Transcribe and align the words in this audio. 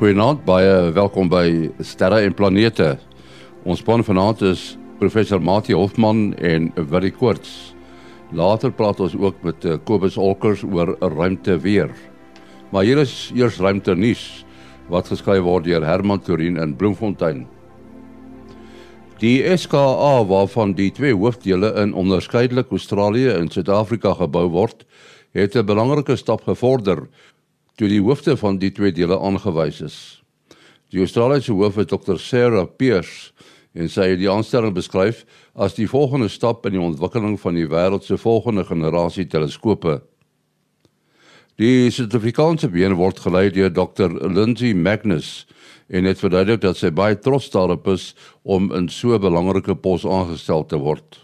Goeienaand, 0.00 0.46
baie 0.48 0.94
welkom 0.96 1.28
by 1.28 1.68
Sterre 1.84 2.22
en 2.24 2.32
Planete. 2.32 2.94
Ons 3.68 3.82
span 3.82 4.00
vanaand 4.00 4.40
is 4.48 4.62
professor 4.96 5.42
Mati 5.44 5.74
Hofman 5.76 6.30
en 6.40 6.70
Willie 6.88 7.12
Koorts. 7.12 7.74
Later 8.32 8.72
praat 8.72 9.02
ons 9.04 9.12
ook 9.20 9.44
met 9.44 9.66
eh, 9.68 9.76
Kobus 9.84 10.16
Olkers 10.16 10.62
oor 10.64 10.94
ruimte 11.04 11.58
weer. 11.60 11.92
Maar 12.72 12.88
hier 12.88 13.02
is 13.04 13.12
eers 13.36 13.60
ruimte 13.60 13.92
nuus 13.92 14.24
wat 14.88 15.12
geskryf 15.12 15.44
word 15.44 15.68
deur 15.68 15.84
Herman 15.84 16.24
Torin 16.24 16.56
in 16.56 16.72
Bloemfontein. 16.80 17.44
Die 19.20 19.44
SKA 19.52 20.24
waarvan 20.24 20.72
die 20.80 20.88
twee 20.96 21.12
hoofdele 21.12 21.74
in 21.82 21.92
onderskeidelik 21.92 22.72
Australië 22.72 23.34
en 23.36 23.52
Suid-Afrika 23.52 24.16
gebou 24.16 24.48
word, 24.48 24.86
het 25.36 25.54
'n 25.54 25.66
belangrike 25.66 26.16
stap 26.16 26.48
gevorder 26.48 27.06
toe 27.76 27.88
die 27.88 28.00
hoofde 28.00 28.36
van 28.36 28.58
die 28.58 28.70
twee 28.70 28.92
dele 28.92 29.18
aangewys 29.18 29.80
is. 29.80 29.96
Die 30.90 31.00
Australiese 31.04 31.54
hoof 31.54 31.78
is 31.78 31.86
Dr 31.86 32.18
Sarah 32.18 32.66
Pierce 32.66 33.32
en 33.78 33.88
sy 33.88 34.08
het 34.10 34.18
die 34.18 34.30
aanstelling 34.30 34.74
beskryf 34.74 35.22
as 35.54 35.76
die 35.76 35.86
volgende 35.90 36.28
stap 36.28 36.66
in 36.66 36.74
die 36.74 36.82
ontwikkeling 36.82 37.36
van 37.38 37.54
die 37.54 37.68
wêreld 37.70 38.06
se 38.06 38.18
volgende 38.18 38.64
generasie 38.66 39.28
teleskope. 39.30 40.00
Die 41.60 41.90
Suid-Afrikaanse 41.92 42.70
been 42.72 42.96
word 42.98 43.20
gelei 43.20 43.50
deur 43.54 43.70
Dr 43.70 44.10
Lindsay 44.18 44.72
Magnus 44.74 45.46
en 45.90 46.06
het 46.08 46.22
verduidelik 46.22 46.62
dat 46.62 46.78
sy 46.78 46.90
baie 46.94 47.18
trots 47.18 47.50
daarop 47.52 47.86
is 47.92 48.14
om 48.42 48.70
in 48.74 48.88
so 48.88 49.14
'n 49.14 49.20
belangrike 49.20 49.74
pos 49.74 50.06
aangestel 50.06 50.66
te 50.66 50.78
word. 50.78 51.20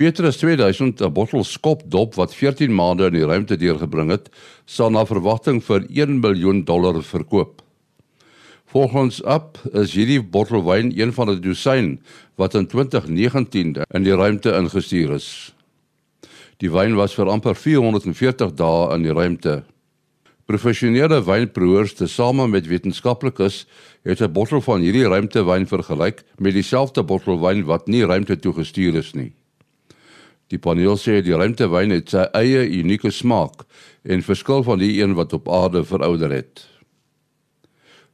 Petrus 0.00 0.36
2000, 0.36 1.00
'n 1.00 1.12
bottel 1.12 1.44
skopdop 1.44 2.14
wat 2.14 2.34
14 2.34 2.74
maande 2.74 3.04
in 3.06 3.12
die 3.12 3.24
ruimte 3.24 3.56
deurgebring 3.56 4.08
het, 4.10 4.30
sal 4.64 4.90
na 4.90 5.04
verwagting 5.04 5.60
vir 5.64 5.84
1 5.92 6.20
miljoen 6.20 6.64
dollar 6.64 7.02
verkoop. 7.02 7.60
Volgens 8.64 9.20
Up 9.26 9.58
is 9.72 9.92
hierdie 9.92 10.22
bottel 10.22 10.64
wyn 10.64 10.88
een 10.96 11.12
van 11.12 11.28
'n 11.28 11.40
dosyn 11.40 12.00
wat 12.36 12.54
in 12.54 12.66
2019 12.66 13.76
in 13.76 14.02
die 14.02 14.16
ruimte 14.16 14.56
ingestuur 14.56 15.12
is. 15.12 15.52
Die 16.56 16.70
wyn 16.70 16.94
was 16.94 17.14
vir 17.14 17.28
amper 17.28 17.54
440 17.54 18.54
dae 18.54 18.94
in 18.94 19.02
die 19.02 19.12
ruimte. 19.12 19.64
Professionele 20.46 21.24
wynproevers 21.24 21.92
tesame 21.94 22.48
met 22.48 22.66
wetenskaplikes 22.66 23.66
het 24.02 24.20
'n 24.22 24.32
bottel 24.32 24.60
van 24.60 24.80
hierdie 24.80 25.08
ruimtewyn 25.08 25.66
vergelyk 25.66 26.24
met 26.38 26.54
dieselfde 26.54 27.02
bottel 27.02 27.38
wyn 27.40 27.64
wat 27.64 27.86
nie 27.86 28.06
ruimte 28.06 28.36
toe 28.36 28.52
gestuur 28.52 28.94
is 28.94 29.12
nie. 29.12 29.34
Die 30.50 30.58
paneel 30.58 30.96
sê 30.98 31.20
die 31.22 31.36
ruimtewyn 31.36 31.92
het 31.94 32.10
sy 32.10 32.24
eie 32.34 32.64
unieke 32.80 33.12
smaak 33.14 33.62
en 34.02 34.24
verskil 34.26 34.64
van 34.66 34.80
die 34.82 34.96
een 34.98 35.14
wat 35.14 35.32
op 35.36 35.48
aarde 35.48 35.84
verouder 35.86 36.32
het. 36.34 36.64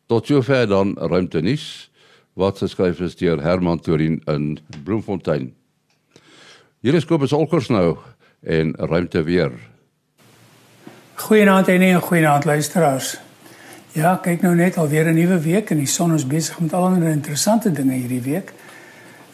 Tot 0.06 0.28
sover 0.28 0.68
dan 0.68 0.94
ruimte 1.00 1.40
nuus 1.40 1.88
wat 2.36 2.60
geskryf 2.60 3.00
is 3.00 3.16
deur 3.16 3.40
Herman 3.40 3.80
Torin 3.80 4.20
in 4.28 4.58
Bloemfontein. 4.84 5.54
Hier 6.84 6.94
is 6.94 7.08
Kobus 7.08 7.32
Olkers 7.32 7.70
nou 7.72 7.96
en 8.44 8.74
ruimte 8.76 9.22
weer. 9.24 9.52
Goeienaand 11.16 11.68
en 11.68 11.80
'n 11.80 12.00
goeienaand 12.00 12.44
luisteraars. 12.44 13.16
Ja, 13.92 14.16
kyk 14.16 14.42
nou 14.42 14.54
net 14.54 14.76
alweer 14.76 15.08
'n 15.08 15.14
nuwe 15.14 15.40
week 15.40 15.70
en 15.70 15.78
die 15.78 15.86
son 15.86 16.14
is 16.14 16.26
besig 16.26 16.60
met 16.60 16.72
allerlei 16.72 17.12
interessante 17.12 17.72
dinge 17.72 17.92
hierdie 17.92 18.20
week. 18.20 18.52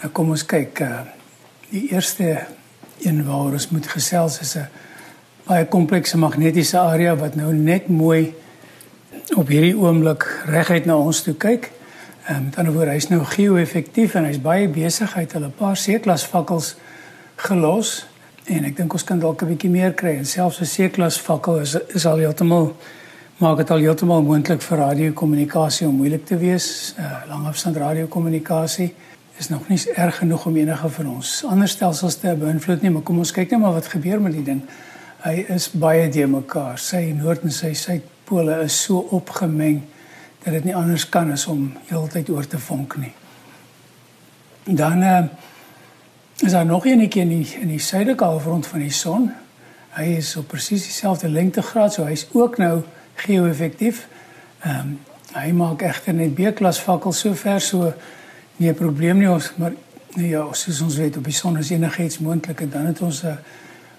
Nou 0.00 0.12
kom 0.12 0.30
ons 0.30 0.46
kyk 0.46 0.80
uh 0.80 1.00
die 1.70 1.90
eerste 1.90 2.46
een 3.04 3.24
waar 3.26 3.52
ons 3.52 3.68
moet 3.68 3.86
gesels 3.86 4.40
is 4.40 4.54
'n 4.56 4.68
baie 5.46 5.66
komplekse 5.66 6.18
magnetiese 6.18 6.78
area 6.78 7.16
wat 7.16 7.34
nou 7.34 7.52
net 7.54 7.88
mooi 7.88 8.34
op 9.36 9.48
hierdie 9.48 9.76
oomblik 9.76 10.26
reguit 10.46 10.84
na 10.84 10.96
ons 10.96 11.22
toe 11.22 11.34
kyk. 11.34 11.70
Ehm 12.26 12.36
um, 12.36 12.50
ander 12.56 12.72
woorde, 12.72 12.90
hy's 12.90 13.08
nou 13.08 13.24
geo-effektief 13.24 14.14
en 14.14 14.24
hy's 14.24 14.40
baie 14.40 14.68
besig. 14.68 15.14
Het 15.14 15.32
hulle 15.32 15.48
paar 15.48 15.76
C-klas 15.76 16.24
fakkels 16.24 16.76
gelos 17.36 18.06
en 18.44 18.64
ek 18.64 18.76
dink 18.76 18.92
ons 18.92 19.04
kan 19.04 19.18
dalk 19.18 19.42
'n 19.42 19.46
bietjie 19.46 19.70
meer 19.70 19.92
kry. 19.92 20.16
En 20.16 20.26
selfs 20.26 20.60
'n 20.60 20.70
C-klas 20.74 21.18
fakkel 21.18 21.60
is 21.60 21.76
is 21.94 22.06
al 22.06 22.16
heeltemal 22.16 22.76
maak 23.36 23.56
dit 23.56 23.70
al 23.70 23.78
heeltemal 23.78 24.22
moontlik 24.22 24.62
vir 24.62 24.78
radiokommunikasie 24.78 25.86
om 25.86 25.96
moeilik 25.96 26.26
te 26.26 26.36
wees, 26.36 26.94
uh, 26.98 27.04
langafstand 27.28 27.76
radiokommunikasie 27.76 28.94
is 29.38 29.48
nog 29.48 29.68
nie 29.68 29.80
erg 29.94 30.16
genoeg 30.16 30.46
om 30.46 30.56
enige 30.56 30.88
van 30.88 31.08
ons 31.08 31.44
ander 31.48 31.68
stelsels 31.68 32.18
te 32.20 32.34
beïnvloed 32.38 32.82
nie, 32.82 32.90
maar 32.90 33.02
kom 33.02 33.18
ons 33.18 33.32
kyk 33.32 33.50
net 33.50 33.60
maar 33.60 33.76
wat 33.78 33.90
gebeur 33.92 34.20
met 34.20 34.36
die 34.36 34.44
ding. 34.46 34.60
Hy 35.22 35.46
is 35.54 35.70
baie 35.70 36.08
de 36.10 36.26
mekaar. 36.26 36.78
Sy 36.78 37.12
noord 37.16 37.46
en 37.46 37.54
sy 37.54 37.72
suidpole 37.78 38.58
is 38.64 38.76
so 38.84 39.06
opgemeng 39.14 39.82
dat 40.42 40.56
dit 40.58 40.64
nie 40.64 40.76
anders 40.76 41.06
kan 41.08 41.30
as 41.32 41.46
om 41.46 41.68
heeltyd 41.88 42.30
oor 42.34 42.46
te 42.46 42.58
vonk 42.58 42.96
nie. 42.98 43.12
Dan 44.64 45.02
uh, 45.02 45.22
is 46.42 46.52
daar 46.52 46.66
nog 46.66 46.86
eenetjie 46.86 47.22
in 47.22 47.28
die 47.28 47.46
in 47.60 47.70
die 47.70 47.82
suidelike 47.82 48.24
halfrond 48.24 48.66
van 48.66 48.82
die 48.82 48.94
son. 48.94 49.30
Hy 49.94 50.08
is 50.18 50.34
op 50.36 50.48
presies 50.50 50.86
dieselfde 50.88 51.28
lengtegraad, 51.28 51.94
so 51.94 52.04
hy's 52.08 52.26
ook 52.32 52.58
nou 52.58 52.82
geo-effektief. 53.24 54.06
Ehm 54.62 54.78
um, 54.78 55.00
hy 55.32 55.48
maak 55.56 55.80
egter 55.80 56.12
net 56.12 56.34
B-klas 56.36 56.76
fakkels 56.84 57.22
so 57.24 57.32
ver 57.34 57.60
so 57.64 57.94
nie 58.62 58.70
'n 58.70 58.78
probleem 58.78 59.18
nie 59.18 59.30
ons 59.30 59.52
maar 59.56 59.72
nee, 60.14 60.28
ja 60.28 60.46
soos 60.52 60.80
ons 60.80 60.96
weet 60.96 61.16
op 61.16 61.24
die 61.24 61.34
son 61.34 61.58
is 61.58 61.70
enigiets 61.70 62.18
moontlik 62.18 62.60
en 62.60 62.70
dan 62.70 62.86
het 62.86 63.00
ons 63.00 63.22
uh, 63.24 63.36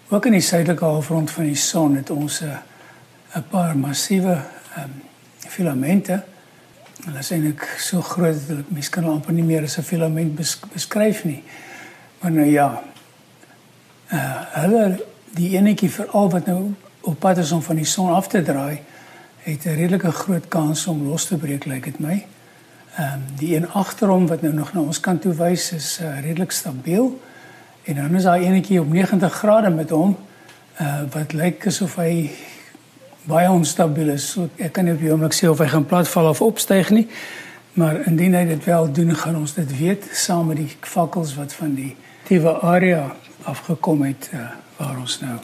ook 0.09 0.25
in 0.25 0.31
die 0.38 0.41
suidelike 0.41 0.85
halfrond 0.85 1.31
van 1.31 1.44
die 1.50 1.59
son 1.59 1.96
het 1.96 2.09
ons 2.09 2.41
'n 2.41 2.46
uh, 3.35 3.41
paar 3.50 3.78
massiewe 3.78 4.38
um, 4.78 4.94
filamente. 5.47 6.24
Hulle 7.06 7.19
is 7.19 7.31
eintlik 7.31 7.75
so 7.78 8.01
groot 8.01 8.47
dat 8.47 8.69
mens 8.69 8.90
kan 8.90 9.06
amper 9.06 9.34
nie 9.34 9.44
meer 9.44 9.63
as 9.63 9.78
'n 9.78 9.84
filament 9.84 10.35
bes 10.35 10.59
beskryf 10.74 11.24
nie. 11.24 11.44
Maar 12.22 12.31
nou 12.31 12.47
ja 12.47 12.84
uh, 14.13 14.41
hulle 14.62 15.03
die 15.34 15.57
enetjie 15.57 15.90
veral 15.90 16.30
wat 16.30 16.45
nou 16.45 16.74
op 17.01 17.19
pad 17.19 17.38
is 17.38 17.51
om 17.51 17.62
van 17.62 17.75
die 17.75 17.85
son 17.85 18.13
af 18.13 18.28
te 18.28 18.41
draai 18.41 18.80
het 19.44 19.66
'n 19.66 19.75
redelike 19.75 20.12
groot 20.12 20.47
kans 20.47 20.88
om 20.88 21.07
los 21.07 21.25
te 21.25 21.38
breek 21.38 21.66
lyk 21.66 21.85
like 21.85 21.91
dit 21.91 22.00
my 22.00 22.25
Ehm 22.94 23.14
um, 23.14 23.22
die 23.38 23.56
een 23.56 23.70
agterom 23.70 24.28
wat 24.28 24.42
nou 24.42 24.54
nog 24.54 24.74
na 24.74 24.80
ons 24.80 25.00
kant 25.00 25.22
toe 25.22 25.34
wys 25.34 25.72
is 25.72 26.00
uh, 26.02 26.20
redelik 26.22 26.52
stabiel. 26.52 27.22
En 27.84 27.96
dan 27.96 28.16
is 28.16 28.24
daar 28.24 28.40
eenetjie 28.40 28.80
op 28.80 28.92
90 28.92 29.34
grade 29.34 29.70
met 29.70 29.90
hom 29.90 30.18
uh 30.81 31.02
wat 31.12 31.34
lyk 31.34 31.68
asof 31.68 31.96
hy 31.96 32.30
baie 33.24 33.50
onstabiel 33.50 34.09
is. 34.14 34.30
So 34.31 34.50
ek 34.58 34.72
kan 34.78 34.86
nie 34.86 34.94
op 34.94 35.02
die 35.02 35.12
oomblik 35.12 35.34
sê 35.34 35.50
of 35.50 35.58
hy 35.58 35.68
gaan 35.74 35.86
platval 35.86 36.30
of 36.30 36.42
opstyg 36.42 36.90
nie. 36.90 37.08
Maar 37.74 38.04
indien 38.06 38.36
hy 38.38 38.46
dit 38.46 38.66
wel 38.66 38.92
doen, 38.94 39.16
gaan 39.16 39.36
ons 39.42 39.54
dit 39.54 39.78
weet 39.78 40.06
saam 40.14 40.48
met 40.48 40.62
die 40.62 40.70
fakkels 40.81 41.34
wat 41.36 41.54
van 41.54 41.74
die 41.75 41.96
tiewe 42.28 42.60
area 42.62 43.16
afgekom 43.50 44.04
het 44.06 44.30
uh, 44.34 44.46
waar 44.78 45.00
ons 45.00 45.20
nou 45.25 45.40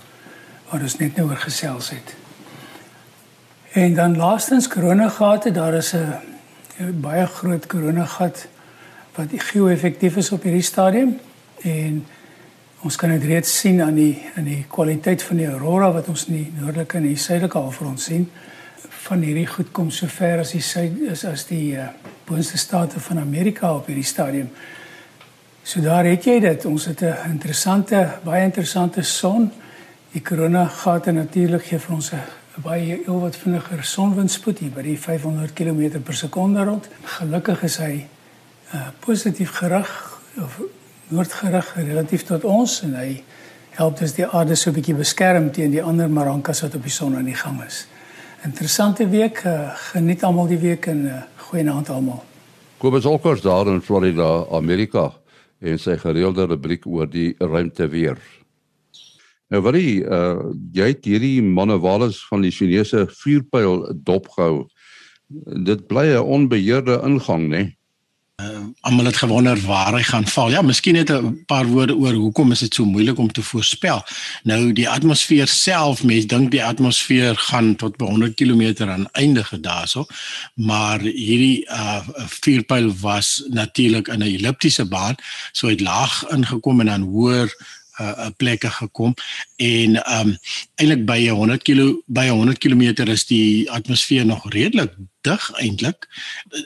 waar 0.70 0.82
ons 0.86 0.98
net 1.02 1.16
nou 1.18 1.32
oor 1.32 1.42
gesels 1.42 1.90
het. 1.90 2.14
En 3.74 3.94
dan 3.94 4.18
laastens 4.18 4.68
koronagate, 4.68 5.52
daar 5.52 5.74
is 5.74 5.94
'n 5.94 6.29
'n 6.80 7.02
baie 7.02 7.26
groot 7.26 7.68
koronagat 7.68 8.48
wat 9.16 9.28
geo-effektief 9.36 10.18
is 10.18 10.32
op 10.32 10.44
hierdie 10.44 10.64
stadium 10.64 11.20
en 11.62 12.06
ons 12.82 12.96
kan 12.96 13.10
dit 13.10 13.24
reeds 13.24 13.60
sien 13.60 13.82
aan 13.82 13.96
die 13.96 14.22
aan 14.36 14.44
die 14.44 14.66
kwaliteit 14.68 15.24
van 15.24 15.38
die 15.38 15.48
aurora 15.48 15.92
wat 15.92 16.08
ons 16.08 16.28
in 16.28 16.34
die 16.34 16.52
noordelike 16.60 16.98
en 16.98 17.04
die 17.04 17.18
suidelike 17.18 17.58
halfrond 17.58 18.02
sien 18.02 18.30
van 19.10 19.22
hierdie 19.26 19.48
goed 19.48 19.72
kom 19.72 19.92
so 19.92 20.08
ver 20.08 20.40
as 20.40 20.52
die 20.56 20.64
suid 20.64 21.00
is 21.12 21.26
as 21.26 21.46
die 21.50 21.76
uh, 21.76 21.90
boonste 22.28 22.58
state 22.58 23.00
van 23.00 23.20
Amerika 23.20 23.74
op 23.76 23.88
hierdie 23.90 24.06
stadium. 24.06 24.50
So 25.64 25.82
daar 25.82 26.06
het 26.06 26.26
jy 26.26 26.40
dit. 26.44 26.66
Ons 26.66 26.86
het 26.86 27.02
'n 27.02 27.32
interessante, 27.32 28.20
baie 28.24 28.44
interessante 28.44 29.02
son. 29.02 29.52
Die 30.12 30.22
koronagate 30.22 31.12
natuurlik 31.12 31.64
gee 31.64 31.80
vir 31.80 31.96
ons 31.96 32.12
'n 32.12 32.39
baie 32.64 33.00
heel 33.06 33.20
wat 33.22 33.38
vinniger 33.40 33.84
sonwindspoed 33.84 34.60
hier 34.60 34.72
by 34.76 34.84
die 34.84 34.98
500 35.00 35.54
km 35.56 36.02
per 36.04 36.18
sekonde 36.18 36.64
rond. 36.68 36.90
Gelukkig 37.20 37.64
is 37.64 37.78
hy 37.80 37.94
uh, 38.74 38.88
positief 39.00 39.54
gerig 39.62 39.92
of 40.44 40.60
noordgerig 41.10 41.72
relatief 41.78 42.26
tot 42.28 42.44
ons 42.44 42.82
en 42.86 42.98
hy 43.00 43.22
help 43.80 44.00
dus 44.02 44.16
die 44.18 44.28
aarde 44.28 44.56
so 44.56 44.70
'n 44.70 44.76
bietjie 44.76 44.96
beskerm 44.96 45.52
teen 45.52 45.72
die 45.72 45.84
ander 45.84 46.10
marankas 46.10 46.62
wat 46.62 46.76
op 46.76 46.84
die 46.84 46.92
son 46.92 47.16
aan 47.16 47.26
die 47.26 47.38
gang 47.38 47.64
is. 47.64 47.88
Interessante 48.44 49.08
week, 49.08 49.44
uh, 49.46 49.72
geniet 49.92 50.24
almal 50.24 50.48
die 50.48 50.60
week 50.60 50.88
en 50.88 51.06
uh, 51.06 51.22
goeie 51.38 51.72
aand 51.72 51.90
almal. 51.90 52.24
Kobus 52.78 53.06
Olkers 53.06 53.42
daar 53.42 53.68
in 53.68 53.82
Florida, 53.82 54.46
Amerika 54.52 55.14
en 55.60 55.80
sy 55.80 55.98
gereelde 55.98 56.46
rubriek 56.46 56.86
oor 56.88 57.08
die 57.08 57.36
ruimte 57.38 57.88
weer. 57.88 58.18
Nou 59.50 59.62
wat 59.66 59.74
die 59.74 60.04
uh 60.06 60.52
jy 60.78 60.92
het 60.94 61.06
hierdie 61.06 61.42
manewales 61.42 62.22
van 62.30 62.46
die 62.46 62.54
Chinese 62.54 63.08
vuurpyl 63.22 63.82
dopgehou. 64.06 64.68
Dit 65.66 65.88
bly 65.88 66.06
'n 66.14 66.26
onbeheerde 66.38 67.02
ingang, 67.06 67.50
né? 67.50 67.80
uh, 68.42 68.66
almal 68.80 69.06
het 69.06 69.18
gewonder 69.18 69.60
waar 69.66 69.94
hy 69.94 70.04
gaan 70.04 70.28
val. 70.28 70.52
Ja, 70.52 70.62
miskien 70.62 70.94
net 70.94 71.12
'n 71.12 71.44
paar 71.46 71.66
woorde 71.66 71.96
oor 71.96 72.14
hoekom 72.14 72.52
is 72.52 72.60
dit 72.60 72.74
so 72.74 72.86
moeilik 72.86 73.18
om 73.18 73.32
te 73.32 73.44
voorspel. 73.44 74.04
Nou 74.44 74.74
die 74.74 74.90
atmosfeer 74.90 75.48
self, 75.48 76.04
mense 76.04 76.28
dink 76.28 76.52
die 76.52 76.64
atmosfeer 76.64 77.36
gaan 77.36 77.76
tot 77.76 77.98
by 77.98 78.06
100 78.06 78.36
km 78.36 78.90
aan 78.90 79.10
eindige 79.12 79.60
daarso, 79.60 80.06
maar 80.54 81.00
hierdie 81.00 81.66
uh 81.66 82.08
vuurpyl 82.16 82.94
was 83.00 83.44
natuurlik 83.48 84.08
in 84.08 84.20
'n 84.20 84.36
elliptiese 84.36 84.86
baan, 84.86 85.16
so 85.52 85.68
het 85.68 85.82
laag 85.82 86.26
ingekom 86.30 86.80
en 86.80 86.86
dan 86.86 87.02
hoër 87.02 87.56
uh, 88.00 88.30
plekke 88.38 88.70
gekom 88.70 89.14
en 89.58 90.00
um 90.20 90.36
eintlik 90.76 91.06
by 91.06 91.20
100 91.28 91.64
km 91.64 92.00
by 92.08 92.28
100 92.30 92.58
km 92.58 93.12
is 93.12 93.26
die 93.26 93.70
atmosfeer 93.72 94.26
nog 94.26 94.48
redelik 94.54 94.96
dig 95.22 95.52
eintlik 95.60 96.08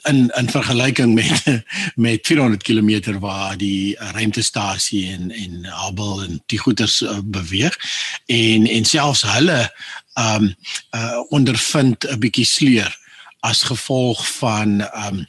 in 0.09 0.29
in 0.37 0.49
vergelyking 0.49 1.13
met 1.13 1.63
met 2.05 2.27
400 2.27 2.63
km 2.63 3.19
waar 3.19 3.57
die 3.57 3.95
ruimtestasie 3.97 5.11
en 5.11 5.31
en 5.31 5.65
Hubble 5.85 6.25
en 6.25 6.41
die 6.45 6.59
goeters 6.59 7.01
uh, 7.01 7.17
beweeg. 7.23 7.77
En 8.25 8.67
en 8.67 8.85
selfs 8.85 9.21
hulle 9.21 9.73
um 10.13 10.55
uh, 10.95 11.19
ondervind 11.29 12.05
'n 12.09 12.19
bietjie 12.19 12.45
sleur 12.45 12.97
as 13.39 13.63
gevolg 13.63 14.27
van 14.37 14.81
um 14.81 15.25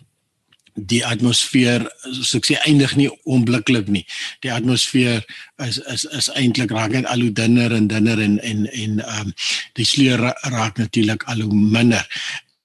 die 0.75 1.05
atmosfeer 1.06 1.87
soos 2.03 2.35
ek 2.38 2.49
sê 2.49 2.56
eindig 2.67 2.94
nie 2.99 3.09
onmiddellik 3.25 3.88
nie. 3.93 4.05
Die 4.43 4.53
atmosfeer 4.53 5.23
is 5.62 5.79
is 5.93 6.05
is 6.19 6.31
eintlik 6.35 6.75
raak 6.75 6.97
net 6.97 7.06
al 7.11 7.23
hoe 7.23 7.32
dunner 7.32 7.75
en 7.75 7.87
dunner 7.91 8.21
en 8.21 8.41
en 8.43 8.67
en 8.67 8.99
ehm 9.05 9.29
um, 9.29 9.35
die 9.79 9.87
sleur 9.87 10.23
raak 10.50 10.79
natuurlik 10.79 11.23
al 11.31 11.47
hoe 11.47 11.55
minder. 11.55 12.06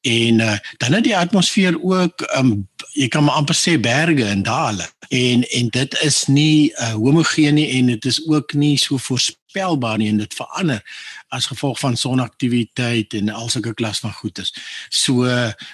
En 0.02 0.40
uh, 0.40 0.58
dan 0.78 0.94
het 0.94 1.04
die 1.04 1.18
atmosfeer 1.18 1.78
ook 1.82 2.22
ehm 2.22 2.52
um, 2.52 2.68
jy 2.98 3.08
kan 3.08 3.24
maar 3.24 3.38
amper 3.42 3.56
sê 3.56 3.78
berge 3.80 4.26
en 4.26 4.44
dale. 4.44 4.90
En 5.10 5.46
en 5.50 5.70
dit 5.70 6.00
is 6.02 6.26
nie 6.26 6.72
uh, 6.72 6.94
homogeen 6.94 7.54
nie 7.54 7.70
en 7.78 7.94
dit 7.94 8.06
is 8.06 8.22
ook 8.28 8.54
nie 8.54 8.78
so 8.78 8.98
voorspelbaar 8.98 9.98
nie 9.98 10.10
en 10.10 10.18
dit 10.18 10.34
verander 10.34 10.82
as 11.30 11.50
gevolg 11.52 11.80
van 11.80 11.98
sonaktiwiteit 11.98 13.14
en 13.14 13.30
al 13.30 13.50
sulke 13.50 13.74
klas 13.74 14.00
van 14.00 14.14
goedes. 14.14 14.54
So 14.90 15.28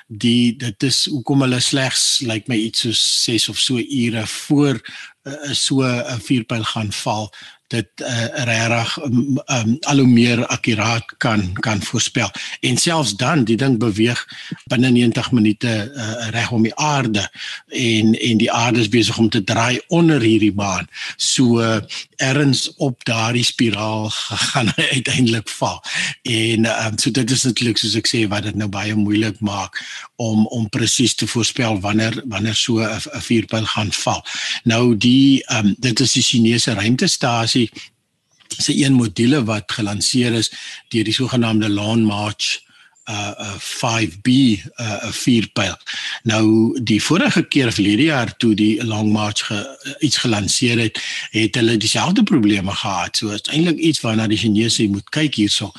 die 0.07 0.55
dit 0.59 0.83
is 0.83 1.05
hoekom 1.11 1.45
hulle 1.45 1.59
slegs 1.63 2.21
lyk 2.21 2.33
like 2.33 2.51
my 2.51 2.57
iets 2.67 2.85
so 2.85 2.91
6 2.91 3.49
of 3.49 3.59
so 3.59 3.79
ure 3.79 4.27
voor 4.27 4.81
uh, 5.23 5.51
so 5.51 5.83
'n 5.83 6.21
vuurpyl 6.21 6.63
gaan 6.63 6.91
val 6.91 7.31
dit 7.67 8.01
uh, 8.01 8.25
regtig 8.45 8.97
um, 9.03 9.39
um, 9.45 9.77
al 9.89 9.97
hoe 9.97 10.07
meer 10.07 10.45
akkuraat 10.45 11.13
kan 11.17 11.53
kan 11.53 11.81
voorspel. 11.81 12.29
En 12.59 12.77
selfs 12.77 13.15
dan, 13.17 13.43
die 13.43 13.57
ding 13.57 13.79
beweeg 13.81 14.21
binne 14.69 14.91
90 14.93 15.31
minute 15.31 15.71
uh, 15.95 16.29
reg 16.29 16.51
om 16.51 16.63
die 16.63 16.75
aarde 16.75 17.25
en 17.67 18.13
en 18.13 18.37
die 18.37 18.51
aarde 18.51 18.79
is 18.79 18.89
besig 18.89 19.17
om 19.17 19.29
te 19.29 19.43
draai 19.43 19.81
onder 19.87 20.21
hierdie 20.21 20.53
baan. 20.53 20.87
So 21.17 21.61
uh, 21.61 21.81
erns 22.21 22.69
op 22.77 23.05
daardie 23.05 23.43
spiraal 23.43 24.09
gaan 24.51 24.69
hy 24.75 24.87
uiteindelik 24.91 25.49
val. 25.49 25.81
En 26.21 26.69
um, 26.69 26.97
so 27.01 27.11
dit 27.11 27.31
is 27.31 27.43
natuurlik 27.49 27.81
soos 27.81 27.97
ek 27.97 28.11
sê 28.11 28.25
wat 28.29 28.45
dit 28.45 28.55
nou 28.55 28.69
baie 28.69 28.93
moeilik 28.95 29.41
maak 29.41 29.81
om 30.21 30.45
om 30.53 30.69
presies 30.69 31.15
te 31.15 31.27
voorspel 31.27 31.79
wanneer 31.81 32.21
wanneer 32.29 32.55
so 32.55 32.79
'n 32.79 33.21
vuurpyl 33.25 33.65
gaan 33.65 33.91
val. 33.91 34.21
Nou 34.63 34.97
die 34.97 35.43
um, 35.49 35.73
dit 35.79 35.99
is 35.99 36.11
die 36.11 36.23
Chinese 36.23 36.73
ruimtestasie 36.73 37.54
se 38.57 38.75
een 38.85 38.93
module 38.93 39.43
wat 39.43 39.71
gelanseer 39.71 40.33
is 40.33 40.51
deur 40.87 41.03
die 41.03 41.13
sogenaamde 41.13 41.69
Long 41.69 42.05
March 42.05 42.64
uh, 43.09 43.31
uh 43.39 43.55
5B 43.59 44.29
uh 44.81 45.11
vuurpyl. 45.11 45.75
Nou 46.23 46.45
die 46.83 47.01
vorige 47.03 47.43
keer 47.43 47.71
verlede 47.73 48.09
jaar 48.09 48.33
toe 48.37 48.53
die 48.55 48.83
Long 48.83 49.11
March 49.11 49.45
ge, 49.45 49.59
uh, 49.59 49.93
iets 49.99 50.17
gelanseer 50.17 50.79
het, 50.79 51.01
het 51.31 51.55
hulle 51.55 51.77
dieselfde 51.77 52.23
probleme 52.23 52.71
gehad. 52.71 53.17
So 53.17 53.33
is 53.35 53.45
eintlik 53.51 53.77
iets 53.77 54.01
waarna 54.01 54.27
die 54.27 54.37
Chinese 54.37 54.87
moet 54.89 55.09
kyk 55.09 55.35
hierso 55.41 55.71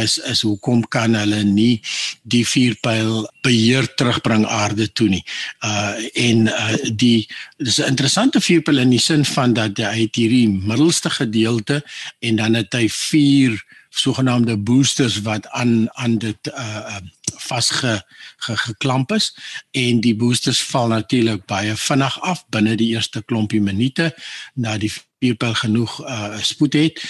is 0.00 0.18
is 0.18 0.42
hoekom 0.46 0.84
kan 0.88 1.14
hulle 1.18 1.42
nie 1.44 1.80
die 2.22 2.44
vuurpyl 2.46 3.26
beheer 3.42 3.88
terugbring 3.94 4.46
aarde 4.46 4.88
toe 4.92 5.08
nie. 5.08 5.24
Uh 5.64 5.94
en 6.14 6.48
uh 6.48 6.76
die 6.90 7.28
dis 7.56 7.78
'n 7.80 7.92
interessante 7.92 8.40
vuurpyl 8.40 8.78
in 8.78 8.90
die 8.90 9.00
sin 9.00 9.24
van 9.24 9.52
dat 9.52 9.78
hy 9.78 10.08
hierdie 10.12 10.48
middelste 10.48 11.10
gedeelte 11.10 11.82
en 12.20 12.36
dan 12.36 12.54
het 12.54 12.72
hy 12.72 12.88
vier 12.88 13.60
sogenaamde 13.92 14.56
boosters 14.56 15.20
wat 15.20 15.48
aan 15.48 15.88
aan 15.92 16.18
dit 16.18 16.52
uh 16.54 16.96
vasge 17.42 18.04
ge, 18.36 18.56
geklamp 18.56 19.12
is. 19.12 19.36
En 19.70 20.00
die 20.00 20.14
boosters 20.16 20.62
val 20.62 20.88
natuurlik 20.88 21.46
baie 21.46 21.76
vinnig 21.76 22.20
af 22.20 22.44
binne 22.54 22.76
die 22.76 22.92
eerste 22.94 23.22
klompie 23.22 23.60
minute 23.60 24.12
na 24.54 24.76
die 24.78 24.92
vuurpyl 25.22 25.54
genoeg 25.54 25.94
uh, 26.02 26.36
spoed 26.42 26.76
het 26.78 27.02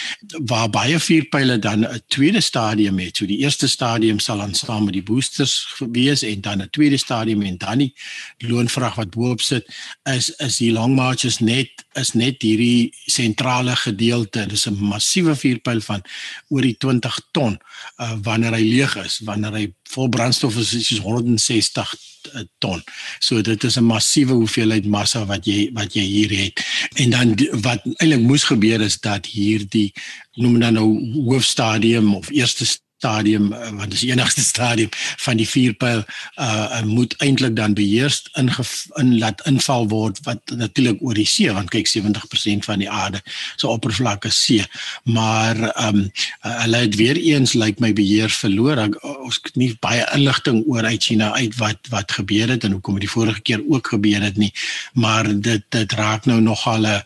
waar 0.45 0.71
baie 0.71 0.99
vuurpyle 1.01 1.59
dan 1.59 1.87
'n 1.87 2.03
tweede 2.07 2.41
stadium 2.41 2.99
het. 2.99 3.17
So 3.17 3.27
die 3.27 3.39
eerste 3.39 3.69
stadium 3.69 4.19
sal 4.19 4.39
dan 4.39 4.55
staan 4.55 4.85
met 4.85 4.93
die 4.93 5.03
boosters 5.03 5.55
wees 5.91 6.23
en 6.23 6.41
dan 6.41 6.63
'n 6.63 6.71
tweede 6.71 6.97
stadium 6.97 7.43
en 7.43 7.57
dan 7.57 7.79
die 7.79 7.95
loonvrag 8.39 8.95
wat 8.95 9.11
bo-op 9.11 9.41
sit 9.41 9.67
is 10.05 10.31
is 10.31 10.57
die 10.57 10.73
long 10.73 10.95
marches 10.95 11.39
net 11.39 11.71
is 11.93 12.13
net 12.13 12.43
hierdie 12.43 12.93
sentrale 13.07 13.77
gedeelte. 13.77 14.47
Dis 14.47 14.67
'n 14.67 14.77
massiewe 14.81 15.37
vuurpyl 15.37 15.81
van 15.81 16.03
oor 16.49 16.63
die 16.63 16.77
20 16.79 17.21
ton 17.31 17.59
uh, 17.97 18.13
wanneer 18.23 18.53
hy 18.53 18.63
leeg 18.63 18.97
is, 19.05 19.21
wanneer 19.25 19.53
hy 19.53 19.73
vol 19.83 20.09
brandstof 20.09 20.57
is, 20.57 20.73
is 20.75 20.99
160 20.99 21.95
ton. 22.59 22.83
So 23.19 23.41
dit 23.41 23.65
is 23.65 23.77
'n 23.77 23.85
massiewe 23.85 24.33
hoeveelheid 24.33 24.85
massa 24.87 25.25
wat 25.27 25.45
jy 25.45 25.71
wat 25.73 25.95
jy 25.95 26.03
hier 26.03 26.31
het. 26.43 26.65
En 26.95 27.11
dan 27.11 27.35
wat 27.61 27.81
eintlik 28.03 28.25
moes 28.27 28.45
gebeur 28.51 28.81
is 28.83 28.99
dat 29.01 29.27
hierdie 29.31 29.93
noem 30.35 30.59
dan 30.61 30.79
nou 30.79 30.89
hoofstadium 31.29 32.15
of 32.19 32.31
eerste 32.31 32.67
stadium 33.03 33.53
eh, 33.53 33.71
want 33.71 33.91
dit 33.91 33.93
is 33.99 34.05
die 34.07 34.11
enigste 34.11 34.45
stadium 34.55 34.89
van 35.27 35.41
die 35.41 35.49
vuurpyl 35.49 36.05
uh 36.47 36.83
moet 36.87 37.15
eintlik 37.25 37.55
dan 37.57 37.75
beheers 37.79 38.23
in 38.41 38.51
in 39.01 39.19
laat 39.19 39.43
inval 39.51 39.89
word 39.89 40.21
wat 40.27 40.55
natuurlik 40.57 41.03
oor 41.03 41.19
die 41.19 41.27
see 41.27 41.53
want 41.53 41.71
kyk 41.75 41.91
70% 41.91 42.67
van 42.69 42.83
die 42.83 42.91
aarde 42.91 43.21
se 43.25 43.65
so 43.65 43.75
oppervlak 43.75 44.27
is 44.31 44.39
see. 44.45 44.65
Maar 45.05 45.59
ehm 45.71 46.03
um, 46.03 46.11
hulle 46.63 46.83
het 46.85 46.97
weer 47.01 47.19
eens 47.19 47.55
lyk 47.55 47.65
like 47.65 47.85
my 47.85 47.93
beheer 47.93 48.31
verloor. 48.31 48.83
Ons 49.03 49.41
het 49.43 49.57
nie 49.57 49.71
baie 49.81 50.07
inligting 50.15 50.63
oor 50.67 50.87
uit 50.87 51.03
China 51.03 51.33
uit 51.39 51.57
wat 51.61 51.91
wat 51.95 52.17
gebeur 52.19 52.55
het 52.55 52.65
en 52.65 52.79
hoekom 52.79 52.99
dit 52.99 53.07
die 53.07 53.15
vorige 53.15 53.41
keer 53.41 53.63
ook 53.69 53.93
gebeur 53.95 54.23
het 54.23 54.37
nie. 54.37 54.53
Maar 54.93 55.31
dit 55.41 55.65
dit 55.69 55.93
raak 55.93 56.27
nou 56.31 56.41
nog 56.41 56.67
al 56.67 56.87
'n 56.87 57.03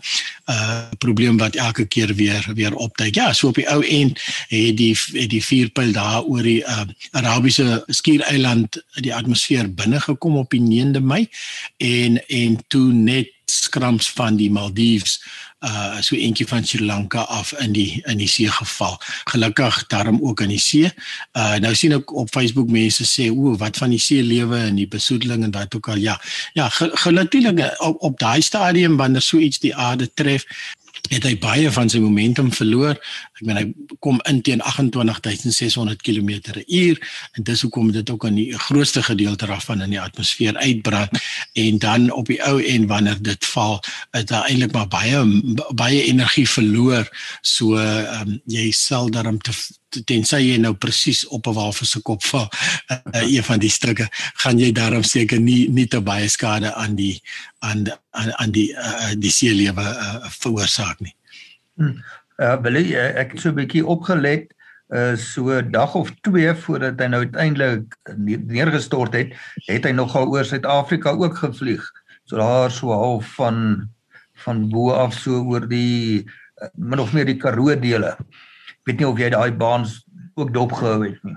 uh 0.46 0.84
probleem 0.98 1.36
wat 1.36 1.56
elke 1.56 1.86
keer 1.86 2.14
weer 2.14 2.50
weer 2.54 2.74
opduik. 2.74 3.14
Ja 3.14 3.32
so 3.32 3.48
op 3.48 3.54
die 3.54 3.68
ou 3.68 3.82
end 3.84 4.20
het 4.48 4.76
die 4.76 4.94
het 5.12 5.30
die 5.30 5.44
vuurpyl 5.44 5.92
daar 5.92 6.22
oor 6.22 6.42
die 6.42 6.62
uh, 6.62 6.86
Arabiese 7.10 7.82
skiereiland 7.86 8.82
die 8.94 9.14
atmosfeer 9.14 9.74
binne 9.74 10.00
gekom 10.00 10.36
op 10.36 10.50
die 10.50 10.62
9de 10.62 11.02
Mei 11.02 11.26
en 11.76 12.20
en 12.26 12.58
toe 12.68 12.92
net 12.92 13.35
skrams 13.50 14.10
van 14.10 14.36
die 14.36 14.50
Maldives 14.50 15.20
uh 15.64 16.00
so 16.04 16.16
eentjie 16.16 16.46
van 16.46 16.64
Sri 16.66 16.84
Lanka 16.84 17.22
af 17.32 17.52
in 17.62 17.72
die 17.72 18.02
in 18.04 18.18
die 18.18 18.28
see 18.28 18.50
geval. 18.50 18.98
Gelukkig 19.30 19.86
daarom 19.86 20.18
ook 20.22 20.40
in 20.44 20.52
die 20.52 20.60
see. 20.60 20.90
Uh 21.32 21.56
nou 21.62 21.74
sien 21.74 21.96
ek 21.96 22.12
op 22.12 22.30
Facebook 22.30 22.68
mense 22.70 23.06
sê 23.08 23.30
o, 23.32 23.56
wat 23.56 23.80
van 23.80 23.94
die 23.94 24.02
see 24.02 24.22
lewe 24.22 24.58
en 24.68 24.76
die 24.76 24.88
besoedeling 24.88 25.46
en 25.46 25.54
daai 25.54 25.66
ook 25.76 25.88
al 25.88 26.02
ja. 26.02 26.20
Ja, 26.52 26.68
gelukkig 26.70 27.78
op, 27.80 28.02
op 28.02 28.18
daai 28.18 28.42
stadium 28.42 28.96
wanneer 28.96 29.22
so 29.22 29.38
iets 29.38 29.58
die 29.58 29.74
aarde 29.74 30.10
tref, 30.14 30.44
het 31.08 31.26
hy 31.26 31.34
baie 31.38 31.70
van 31.72 31.90
sy 31.92 32.00
momentum 32.02 32.50
verloor. 32.54 32.96
Ek 33.38 33.44
meen 33.48 33.60
hy 33.60 33.96
kom 34.04 34.20
in 34.30 34.40
teen 34.46 34.62
28600 34.64 36.02
km/h 36.02 36.98
en 37.36 37.46
dis 37.46 37.62
hoekom 37.66 37.92
dit 37.94 38.10
ook 38.10 38.26
aan 38.28 38.38
die 38.38 38.50
grootste 38.66 39.02
gedeelte 39.02 39.46
daarvan 39.46 39.84
in 39.86 39.94
die 39.96 40.00
atmosfeer 40.00 40.56
uitbrand 40.56 41.18
en 41.54 41.78
dan 41.78 42.10
op 42.10 42.26
die 42.30 42.40
ou 42.44 42.58
en 42.62 42.86
wanneer 42.86 43.22
dit 43.22 43.50
val, 43.52 43.80
is 44.12 44.24
daar 44.24 44.48
eintlik 44.48 44.72
maar 44.72 44.88
baie 44.88 45.24
baie 45.74 46.02
energie 46.02 46.48
verloor. 46.48 47.08
So 47.42 47.76
ehm 47.76 48.28
um, 48.28 48.40
jy 48.46 48.70
sal 48.70 49.10
daarom 49.10 49.38
te 49.40 49.52
tensy 50.06 50.40
jy 50.42 50.58
nou 50.60 50.74
presies 50.74 51.24
op 51.32 51.46
'n 51.46 51.54
walvis 51.54 51.90
se 51.90 52.00
kop 52.02 52.22
val 52.24 52.48
uh, 52.90 53.22
een 53.22 53.44
van 53.44 53.58
die 53.58 53.70
stukke 53.70 54.08
gaan 54.42 54.58
jy 54.58 54.72
daarom 54.72 55.02
seker 55.02 55.40
nie 55.40 55.68
nie 55.68 55.86
te 55.86 56.00
baie 56.00 56.28
skade 56.28 56.74
aan 56.74 56.96
die 56.96 57.20
aan 57.58 57.86
aan, 58.10 58.32
aan 58.40 58.50
die 58.50 58.72
uh, 58.72 59.14
die 59.16 59.30
seelewe 59.30 59.82
uh, 59.82 60.28
veroorsaak 60.40 61.00
nie. 61.00 61.14
Hmm. 61.76 62.02
Uh, 62.38 62.56
wil 62.62 62.76
jy 62.76 62.96
ek 62.96 63.32
het 63.32 63.40
so 63.40 63.48
'n 63.50 63.60
bietjie 63.60 63.86
opgelet 63.86 64.52
uh, 64.92 65.16
so 65.16 65.60
dag 65.62 65.94
of 65.94 66.10
2 66.20 66.54
voordat 66.54 67.00
hy 67.00 67.06
nou 67.06 67.22
uiteindelik 67.24 67.96
neergestort 68.16 69.14
het, 69.14 69.32
het 69.66 69.84
hy 69.84 69.92
nogal 69.92 70.28
oor 70.28 70.44
Suid-Afrika 70.44 71.10
ook 71.10 71.38
gevlieg. 71.38 71.84
So 72.24 72.36
daar 72.36 72.70
so 72.70 72.92
half 72.92 73.34
van 73.38 73.88
van 74.44 74.68
bo 74.68 74.92
af 74.92 75.14
so 75.14 75.40
oor 75.48 75.64
die 75.68 76.26
min 76.74 77.00
of 77.00 77.12
meer 77.12 77.24
die 77.24 77.40
Karoo 77.40 77.74
dele 77.80 78.16
weet 78.86 79.02
nie 79.02 79.08
of 79.08 79.18
jy 79.18 79.30
daai 79.34 79.50
baans 79.52 80.00
ook 80.34 80.54
dopgehou 80.54 81.02
het 81.04 81.22
nie. 81.26 81.36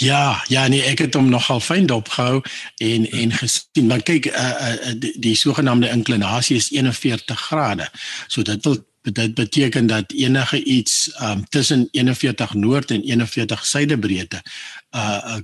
Ja, 0.00 0.42
ja 0.48 0.66
nee, 0.68 0.82
ek 0.86 1.02
het 1.04 1.16
hom 1.18 1.28
nogal 1.28 1.60
fyn 1.60 1.88
dopgehou 1.90 2.40
en 2.80 3.08
en 3.10 3.32
gesien, 3.32 3.88
maar 3.90 4.02
kyk, 4.06 4.30
uh, 4.30 4.44
uh, 4.44 4.92
die, 5.02 5.12
die 5.20 5.34
sogenaamde 5.36 5.90
inklinasie 5.90 6.56
is 6.56 6.70
41 6.70 7.40
grade. 7.48 7.88
So 8.26 8.42
dit 8.42 8.64
wil 8.64 8.78
dit 9.02 9.34
beteken 9.34 9.86
dat 9.86 10.12
enige 10.12 10.64
iets 10.64 11.12
um, 11.22 11.48
tussen 11.48 11.88
41 11.90 12.54
noord 12.54 12.90
en 12.90 13.02
41 13.02 13.66
suidebreedte 13.66 14.42
uh 14.90 15.38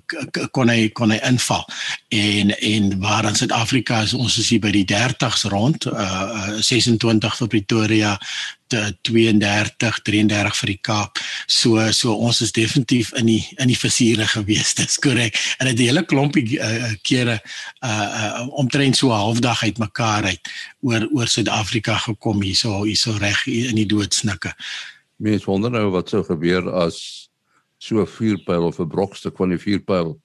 kon 0.51 0.69
hy 0.69 0.89
kon 0.91 1.13
hy 1.15 1.21
inval 1.23 1.63
en 2.11 2.51
en 2.59 2.89
waar 2.99 3.29
in 3.29 3.37
Suid-Afrika 3.39 4.01
is 4.03 4.15
ons 4.15 4.39
is 4.43 4.49
hier 4.51 4.61
by 4.61 4.73
die 4.75 4.87
30s 4.91 5.47
rond 5.53 5.87
uh 5.87 6.59
26 6.59 7.37
vir 7.39 7.49
Pretoria 7.53 8.17
32 8.69 10.01
33 10.03 10.59
vir 10.61 10.71
die 10.73 10.79
Kaap. 10.83 11.21
So 11.47 11.81
so 11.93 12.15
ons 12.15 12.41
is 12.45 12.53
definitief 12.53 13.13
in 13.19 13.27
die 13.31 13.43
in 13.63 13.71
die 13.71 13.79
versiere 13.79 14.27
gewees 14.31 14.75
dis 14.79 14.99
korrek. 14.99 15.39
En 15.59 15.67
dit 15.67 15.79
'n 15.79 15.89
hele 15.89 16.05
klompie 16.05 16.59
uh, 16.59 16.93
kere 17.03 17.41
uh, 17.85 17.91
uh 17.91 18.49
omtrent 18.59 18.97
so 18.97 19.11
halfdag 19.11 19.63
uit 19.63 19.79
mekaar 19.79 20.25
uit 20.25 20.41
oor 20.81 21.09
oor 21.13 21.29
Suid-Afrika 21.29 21.97
gekom 21.97 22.43
hierso 22.43 22.85
hierso 22.85 23.17
reg 23.19 23.47
in 23.47 23.77
die 23.77 23.87
doodsnikke. 23.87 24.55
Mense 25.17 25.47
wonder 25.47 25.71
nou 25.71 25.91
wat 25.91 26.09
sou 26.09 26.25
gebeur 26.25 26.71
as 26.73 27.29
so 27.79 28.01
'n 28.01 28.07
vuurpyl 28.07 28.67
of 28.67 28.81
'n 28.81 28.89
brokstuk 28.89 29.37
van 29.37 29.49
die 29.49 29.59
vuurpyl 29.59 30.17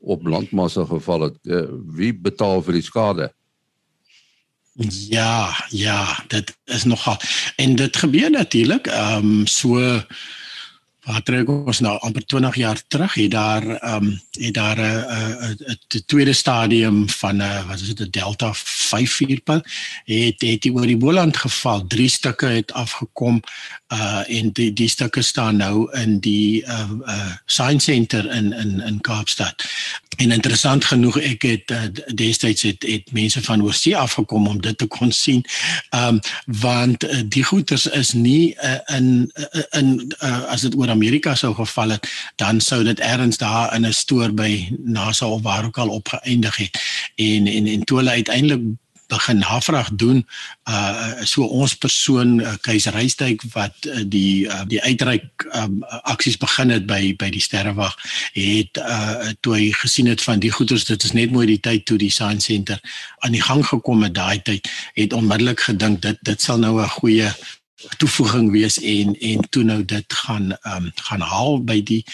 op 0.00 0.26
landmassa 0.26 0.84
geval 0.84 1.20
het, 1.20 1.36
uh, 1.44 1.68
wie 1.96 2.12
betaal 2.12 2.62
vir 2.62 2.72
die 2.72 2.82
skade? 2.82 3.32
Ja, 4.88 5.64
ja, 5.68 6.24
dit 6.28 6.56
is 6.64 6.84
nogal 6.84 7.16
en 7.56 7.74
dit 7.74 7.96
gebeur 7.96 8.30
natuurlik, 8.30 8.86
ehm 8.86 9.16
um, 9.16 9.46
so 9.46 10.02
wat 11.10 11.24
trek 11.24 11.48
ons 11.48 11.80
nou 11.80 11.94
amper 12.04 12.24
20 12.28 12.56
jaar 12.60 12.80
terug 12.88 13.14
het 13.14 13.30
daar 13.30 13.64
ehm 13.76 14.04
um, 14.04 14.20
het 14.30 14.54
daar 14.54 14.78
'n 14.78 15.56
'n 15.94 16.02
tweede 16.06 16.32
stadium 16.32 17.08
van 17.08 17.36
'n 17.36 17.40
uh, 17.40 17.68
wat 17.68 17.80
is 17.80 17.94
dit 17.94 18.00
'n 18.00 18.10
Delta 18.10 18.50
5 18.54 19.12
vuurpyl 19.12 19.62
het 20.04 20.40
het 20.40 20.70
oor 20.72 20.86
die 20.86 20.96
Boland 20.96 21.36
geval. 21.36 21.86
Drie 21.86 22.08
stukke 22.08 22.46
het 22.46 22.72
afgekom 22.72 23.42
uh 23.92 24.22
en 24.28 24.52
die 24.52 24.72
die 24.72 24.88
stukke 24.88 25.22
staan 25.22 25.56
nou 25.56 25.92
in 25.92 26.18
die 26.20 26.64
uh 26.64 26.90
uh 27.06 27.32
science 27.46 27.84
center 27.92 28.30
in 28.30 28.52
in 28.52 28.80
in 28.80 29.00
Kaapstad 29.00 29.64
en 30.20 30.30
interessant 30.36 30.84
genoeg 30.84 31.16
ek 31.32 31.42
het 31.48 31.70
uh, 31.74 31.88
destyds 32.14 32.62
het 32.68 32.84
het 32.88 33.12
mense 33.12 33.42
van 33.42 33.62
oorsee 33.64 33.96
afgekom 33.96 34.46
om 34.46 34.60
dit 34.60 34.78
te 34.78 34.86
kon 34.86 35.12
sien 35.12 35.44
um 35.96 36.20
want 36.60 37.04
uh, 37.04 37.22
die 37.24 37.44
goeters 37.44 37.86
is 37.86 38.12
nie 38.12 38.54
uh, 38.62 38.78
in 38.96 39.30
in 39.78 40.14
uh, 40.22 40.42
as 40.52 40.66
dit 40.66 40.76
oor 40.76 40.90
Amerika 40.90 41.34
sou 41.34 41.54
geval 41.54 41.96
het, 41.96 42.08
dan 42.36 42.60
sou 42.60 42.82
dit 42.84 43.00
ergens 43.00 43.36
daar 43.36 43.74
in 43.74 43.86
'n 43.86 43.92
stoor 43.92 44.32
by 44.34 44.68
NASA 44.84 45.26
of 45.26 45.42
waar 45.42 45.64
ook 45.64 45.78
al 45.78 45.88
opgeëindig 45.88 46.56
het. 46.56 46.78
En 47.14 47.46
en 47.46 47.66
en 47.66 47.84
toe 47.84 47.96
hulle 47.96 48.10
uiteindelik 48.10 48.62
begin 49.10 49.42
navraag 49.42 49.90
doen 49.92 50.24
uh 50.70 51.24
so 51.26 51.44
ons 51.44 51.74
persoon 51.74 52.38
uh, 52.40 52.54
keiserrystyk 52.66 53.44
wat 53.54 53.74
uh, 53.86 54.02
die 54.06 54.46
uh, 54.46 54.62
die 54.70 54.80
uitreik 54.82 55.46
um, 55.58 55.82
aksies 56.14 56.38
begin 56.40 56.74
het 56.74 56.86
by 56.88 57.14
by 57.18 57.30
die 57.34 57.44
sterrewag 57.44 57.96
het 58.36 58.80
uh 58.80 59.34
toe 59.40 59.56
hy 59.56 59.70
gesien 59.82 60.10
het 60.10 60.22
van 60.22 60.42
die 60.42 60.52
goeders 60.54 60.86
dit 60.88 61.08
is 61.08 61.16
net 61.16 61.34
mooi 61.34 61.46
die 61.50 61.60
tyd 61.60 61.86
toe 61.90 61.98
die 61.98 62.12
science 62.14 62.50
center 62.50 62.80
aan 63.20 63.36
die 63.36 63.44
gang 63.44 63.64
gekom 63.66 64.06
het 64.06 64.14
daai 64.14 64.42
tyd 64.42 64.70
het 64.94 65.16
onmiddellik 65.16 65.66
gedink 65.70 66.02
dit 66.06 66.18
dit 66.22 66.42
sal 66.42 66.58
nou 66.62 66.78
'n 66.80 66.94
goeie 67.00 67.30
toevoeging 67.96 68.50
wees 68.50 68.78
en 68.80 69.14
en 69.18 69.48
toe 69.48 69.62
nou 69.64 69.84
dit 69.84 70.12
gaan 70.12 70.52
ehm 70.52 70.84
um, 70.84 70.90
gaan 70.94 71.20
haal 71.20 71.64
by 71.64 71.82
die 71.82 72.04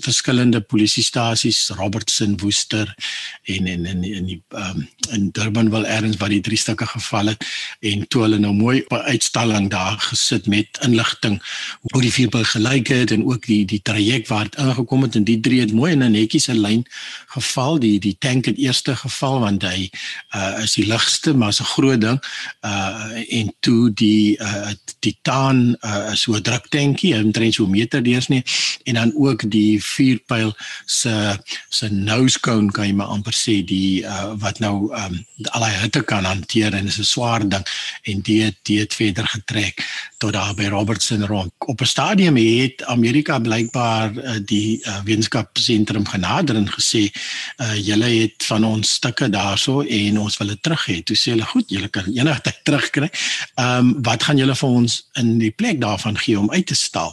verskillende 0.00 0.60
polisiestasies 0.60 1.68
Robertson 1.68 2.36
Woester 2.40 2.94
en 3.42 3.66
en 3.66 3.86
in 3.86 4.04
in 4.04 4.24
die 4.24 4.42
ehm 4.48 4.76
um, 4.76 4.88
in 5.10 5.30
Durban 5.30 5.70
wil 5.70 5.86
erns 5.86 6.16
waar 6.16 6.28
die 6.28 6.40
drie 6.40 6.58
stukke 6.58 6.86
geval 6.86 7.26
het 7.26 7.46
en 7.80 8.08
toe 8.08 8.22
hulle 8.22 8.38
nou 8.38 8.52
mooi 8.54 8.82
op 8.82 8.92
'n 8.92 9.08
uitstalling 9.14 9.70
daar 9.70 9.98
gesit 9.98 10.46
met 10.46 10.78
inligting 10.82 11.42
hoe 11.80 12.02
die 12.02 12.12
vuurbal 12.12 12.44
gelyk 12.44 12.88
het 12.88 13.10
en 13.10 13.24
ook 13.24 13.46
die 13.46 13.64
die 13.64 13.82
traject 13.82 14.28
waar 14.28 14.44
dit 14.44 14.58
ingekom 14.58 15.02
het 15.02 15.14
en 15.14 15.24
die 15.24 15.40
drie 15.40 15.60
het 15.60 15.72
mooi 15.72 15.92
in 15.92 16.02
'n 16.02 16.10
netjiese 16.10 16.54
lyn 16.54 16.84
geval. 17.26 17.78
Die 17.78 17.98
die 18.00 18.16
tank 18.18 18.44
het 18.44 18.58
eerste 18.58 18.96
geval 18.96 19.40
want 19.40 19.62
hy 19.62 19.90
uh, 20.34 20.62
is 20.62 20.74
die 20.74 20.86
ligste 20.86 21.34
maar 21.34 21.48
is 21.48 21.60
'n 21.60 21.72
groot 21.74 22.00
ding 22.00 22.18
uh, 22.64 23.38
en 23.38 23.54
toe 23.60 23.92
die 23.94 24.38
uh, 24.38 24.70
titaan 24.98 25.76
uh, 25.80 26.14
so 26.14 26.34
'n 26.34 26.42
druktankie 26.42 27.14
omtrent 27.14 27.54
so 27.54 27.64
'n 27.64 27.70
meter 27.70 28.02
deursnee 28.02 28.42
en 28.84 28.94
dan 28.94 29.12
ook 29.16 29.50
die 29.50 29.82
vuurpyl 29.84 30.52
se 30.86 31.38
se 31.68 31.88
nose 31.88 32.40
cone 32.40 32.70
kan 32.70 32.86
jy 32.86 32.94
maar 32.94 33.06
amper 33.06 33.32
sê 33.32 33.64
die 33.64 34.02
uh, 34.04 34.32
wat 34.38 34.58
nou 34.58 34.92
um, 34.94 35.24
al 35.50 35.64
die 35.64 35.80
hitte 35.82 36.02
kan 36.02 36.24
hanteer 36.24 36.74
en 36.74 36.86
is 36.86 36.98
'n 36.98 37.04
swaar 37.04 37.48
ding 37.48 37.66
en 38.02 38.20
dit 38.20 38.42
het 38.42 38.56
dit 38.64 38.94
verder 38.94 39.26
getrek 39.26 39.84
tot 40.20 40.32
daar 40.32 40.54
by 40.54 40.66
Robertson 40.68 41.24
rond. 41.26 41.52
Op 41.58 41.80
'n 41.80 41.84
stadium 41.84 42.36
het 42.36 42.84
Amerika 42.84 43.38
blykbaar 43.38 44.12
uh, 44.12 44.32
die 44.44 44.80
uh, 44.84 45.00
wetenskapsentrum 45.04 46.06
genader 46.06 46.56
en 46.56 46.68
gesê 46.68 47.08
uh, 47.56 47.76
julle 47.86 48.04
het 48.04 48.44
van 48.44 48.64
ons 48.64 48.92
stukke 48.92 49.28
daarso 49.28 49.80
en 49.80 50.18
ons 50.18 50.36
wil 50.36 50.46
dit 50.46 50.62
terug 50.62 50.86
hê. 50.86 51.02
Toe 51.02 51.16
sê 51.16 51.32
hulle 51.32 51.44
goed, 51.44 51.64
julle 51.70 51.88
kan 51.88 52.04
enigstyd 52.04 52.60
terugkry. 52.62 53.10
Ehm 53.54 53.78
um, 53.78 54.02
wat 54.02 54.22
gaan 54.22 54.36
julle 54.36 54.54
vir 54.54 54.68
ons 54.68 54.79
in 55.20 55.38
die 55.40 55.50
plek 55.50 55.80
daarvan 55.80 56.18
gee 56.18 56.38
om 56.38 56.50
uit 56.50 56.66
te 56.66 56.74
stal? 56.74 57.12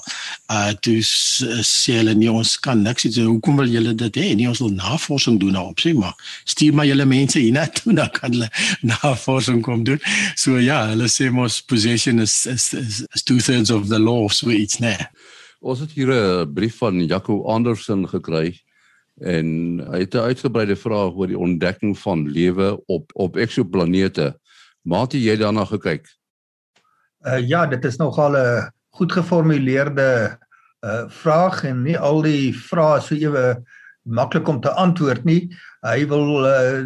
Uh 0.51 0.71
toe 0.85 0.99
sê 1.01 1.97
hulle 1.99 2.13
nee, 2.15 2.31
ons 2.31 2.55
kan 2.63 2.81
niks 2.81 3.07
sê. 3.07 3.23
Hoekom 3.25 3.57
wil 3.61 3.71
julle 3.71 3.95
dit 3.97 4.19
hê? 4.21 4.27
Nee, 4.35 4.49
ons 4.49 4.61
wil 4.63 4.73
navorsing 4.75 5.39
doen 5.41 5.57
daarop 5.57 5.81
sê 5.83 5.93
maar. 5.97 6.15
Stuur 6.45 6.73
maar 6.77 6.87
julle 6.89 7.05
mense 7.05 7.39
hiernatoe 7.39 7.95
dan 7.97 8.11
kan 8.13 8.31
hulle 8.35 8.49
navorsing 8.93 9.63
kom 9.65 9.83
doen. 9.87 9.99
So 10.35 10.59
ja, 10.61 10.83
hulle 10.93 11.09
sê 11.11 11.31
mos 11.33 11.61
possession 11.61 12.19
is 12.23 12.45
is, 12.45 12.73
is 12.73 13.03
is 13.13 13.23
two 13.23 13.39
thirds 13.39 13.71
of 13.71 13.89
the 13.89 13.99
law 13.99 14.29
so 14.29 14.51
iets 14.51 14.79
nê. 14.83 14.95
Ons 15.59 15.79
het 15.79 15.91
hier 15.91 16.13
'n 16.13 16.53
brief 16.53 16.77
van 16.77 17.05
Jaco 17.05 17.43
Andersen 17.43 18.07
gekry 18.07 18.59
en 19.19 19.79
hy 19.91 19.99
het 19.99 20.13
'n 20.13 20.29
uitgebreide 20.29 20.75
vraag 20.75 21.13
oor 21.15 21.27
die 21.27 21.37
ontdekking 21.37 21.97
van 21.97 22.27
lewe 22.29 22.77
op 22.85 23.11
op 23.13 23.37
eksoplanete. 23.37 24.37
Maat 24.81 25.13
jy 25.13 25.35
daarna 25.35 25.65
gekyk? 25.65 26.16
Uh 27.25 27.39
ja, 27.41 27.65
dit 27.65 27.85
is 27.85 27.97
nogal 27.97 28.37
'n 28.37 28.71
goed 28.89 29.11
geformuleerde 29.11 30.37
uh 30.85 31.05
vraag 31.07 31.63
en 31.63 31.81
nie 31.81 31.97
al 31.97 32.21
die 32.21 32.53
vrae 32.53 33.01
so 33.01 33.15
ewe 33.15 33.63
maklik 34.01 34.47
om 34.47 34.59
te 34.61 34.71
antwoord 34.71 35.23
nie. 35.23 35.49
Hy 35.81 36.07
wil 36.07 36.45
uh 36.45 36.85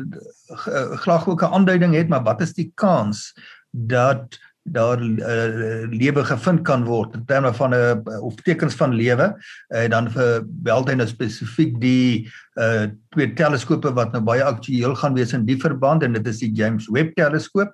graag 1.04 1.28
ook 1.28 1.44
'n 1.44 1.54
aanduiding 1.54 1.94
hê, 1.94 2.08
maar 2.08 2.24
wat 2.24 2.42
is 2.42 2.54
die 2.54 2.72
kans 2.76 3.34
dat 3.72 4.40
daar 4.74 5.02
uh, 5.02 5.88
lewe 5.92 6.24
gevind 6.26 6.64
kan 6.68 6.86
word 6.88 7.16
in 7.16 7.26
terme 7.26 7.54
van 7.54 7.70
'n 7.70 7.74
uh, 7.74 7.92
eh, 7.92 8.24
of 8.24 8.36
tekens 8.36 8.76
van 8.76 8.94
lewe 8.94 9.28
en 9.68 9.84
uh, 9.84 9.90
dan 9.90 10.10
vir 10.12 10.44
Beltyn 10.46 10.98
nou 10.98 11.08
spesifiek 11.08 11.80
die 11.82 12.30
uh 12.56 12.88
twee 13.16 13.34
teleskope 13.34 13.94
wat 13.94 14.12
nou 14.12 14.24
baie 14.24 14.44
aktueel 14.44 14.96
gaan 14.96 15.14
wees 15.14 15.34
in 15.34 15.46
die 15.46 15.60
verband 15.60 16.04
en 16.04 16.14
dit 16.14 16.28
is 16.28 16.40
die 16.40 16.52
James 16.52 16.88
Webb 16.90 17.16
teleskoop 17.16 17.74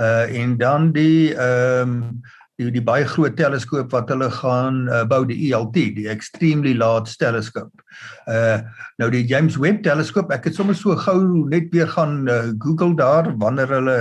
uh 0.00 0.24
en 0.42 0.56
dan 0.56 0.92
die 0.92 1.34
ehm 1.34 1.88
um, 1.88 2.22
die 2.56 2.70
die 2.72 2.84
baie 2.84 3.04
groot 3.04 3.36
teleskoop 3.36 3.92
wat 3.92 4.08
hulle 4.08 4.30
gaan 4.32 4.86
uh, 4.88 5.02
bou 5.04 5.24
die 5.28 5.36
ELT 5.50 5.76
die 5.96 6.08
extremely 6.08 6.72
large 6.74 7.16
telescope. 7.20 7.84
Uh 8.26 8.60
nou 8.96 9.10
die 9.12 9.26
James 9.28 9.58
Webb 9.60 9.82
teleskoop 9.84 10.32
ek 10.32 10.48
het 10.48 10.56
sommer 10.56 10.76
so 10.76 10.96
gou 10.96 11.44
net 11.52 11.68
weer 11.74 11.88
gaan 11.92 12.24
uh, 12.28 12.52
Google 12.64 12.94
daar 12.96 13.28
wanneer 13.36 13.74
hulle 13.76 13.98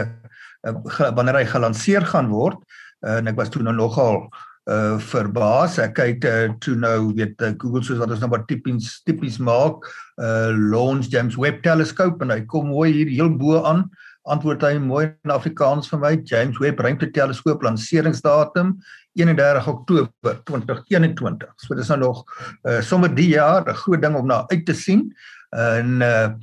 wanneer 1.15 1.41
hy 1.41 1.45
gelanseer 1.45 2.05
gaan 2.09 2.29
word 2.33 2.57
uh, 3.05 3.19
en 3.19 3.27
ek 3.31 3.37
was 3.39 3.51
toe 3.53 3.63
nou 3.65 3.75
nogal 3.75 4.25
uh 4.65 4.97
verbaas. 5.11 5.77
Ek 5.77 5.93
kyk 5.93 6.25
uh, 6.25 6.47
toe 6.63 6.73
nou 6.79 7.11
weet 7.13 7.41
uh, 7.45 7.51
Google 7.61 7.83
soos 7.85 7.99
wat 8.01 8.09
ons 8.15 8.23
nou 8.23 8.31
maar 8.31 8.47
tipies 8.49 8.95
tipies 9.05 9.37
maak 9.37 9.85
uh 10.17 10.49
launch 10.57 11.11
James 11.13 11.37
Webb 11.37 11.61
telescope 11.65 12.25
en 12.25 12.33
hy 12.33 12.41
kom 12.49 12.71
mooi 12.71 12.89
hier 12.89 13.11
heel 13.13 13.29
bo 13.29 13.61
aan 13.61 13.85
antwoord 14.25 14.65
hy 14.65 14.79
mooi 14.81 15.03
in 15.05 15.33
Afrikaans 15.35 15.91
vir 15.91 16.01
my 16.01 16.13
James 16.25 16.57
Webb 16.57 16.81
ruimteteleskoop 16.81 17.61
lanseringsdatum 17.61 18.73
31 19.21 19.69
Oktober 19.69 20.41
2021 20.49 21.45
so 21.61 21.77
dis 21.77 21.93
nou 21.93 21.99
nog 22.07 22.25
uh 22.65 22.81
sommer 22.81 23.13
die 23.13 23.35
jaar 23.35 23.69
'n 23.69 23.81
groot 23.85 24.01
ding 24.01 24.17
om 24.17 24.25
na 24.25 24.47
uit 24.49 24.65
te 24.65 24.73
sien. 24.73 25.11
En 25.53 26.01
uh 26.01 26.33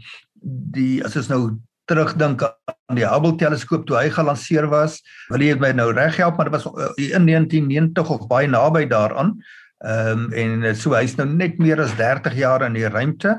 die 0.42 1.02
as 1.04 1.16
ons 1.16 1.28
nou 1.28 1.58
terugdink 1.92 2.44
aan 2.44 2.98
die 2.98 3.06
Hubble 3.06 3.36
teleskoop 3.40 3.84
toe 3.88 3.98
hy 4.00 4.08
gelanseer 4.12 4.68
was. 4.72 5.00
Wil 5.32 5.44
jy 5.44 5.56
my 5.60 5.72
nou 5.76 5.90
reg 5.92 6.16
help, 6.20 6.38
maar 6.38 6.48
dit 6.48 6.56
was 6.56 6.68
uh, 6.72 6.92
in 6.96 7.28
1990 7.28 8.14
of 8.16 8.30
baie 8.30 8.48
naby 8.50 8.86
daaraan. 8.90 9.36
Ehm 9.82 10.30
um, 10.30 10.32
en 10.38 10.76
so 10.78 10.94
hy's 10.94 11.16
nou 11.18 11.26
net 11.26 11.58
meer 11.58 11.80
as 11.82 11.94
30 11.98 12.36
jaar 12.38 12.62
in 12.62 12.76
die 12.78 12.86
ruimte 12.86 13.34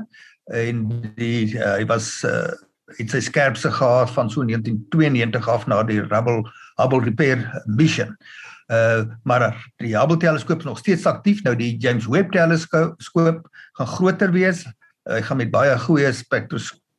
en 0.51 0.87
die 1.15 1.53
uh, 1.55 1.77
hy 1.77 1.85
was 1.87 2.17
uh, 2.27 2.51
het 2.97 3.13
sy 3.13 3.21
skerpste 3.23 3.71
gehad 3.71 4.11
van 4.11 4.29
so 4.29 4.43
1992 4.43 5.47
af 5.47 5.67
na 5.71 5.79
die 5.87 6.01
Hubble 6.01 6.43
Hubble 6.81 7.03
Repair 7.05 7.45
Mission. 7.65 8.17
Uh 8.67 9.07
maar 9.23 9.53
die 9.79 9.95
Hubble 9.95 10.19
teleskoop 10.19 10.59
is 10.59 10.67
nog 10.67 10.83
steeds 10.83 11.07
aktief. 11.07 11.43
Nou 11.43 11.55
die 11.55 11.77
James 11.77 12.07
Webb 12.11 12.31
teleskoop 12.35 13.47
gaan 13.79 13.93
groter 13.95 14.31
wees. 14.31 14.65
Hy 15.07 15.21
gaan 15.23 15.39
met 15.39 15.51
baie 15.51 15.79
goeie 15.79 16.11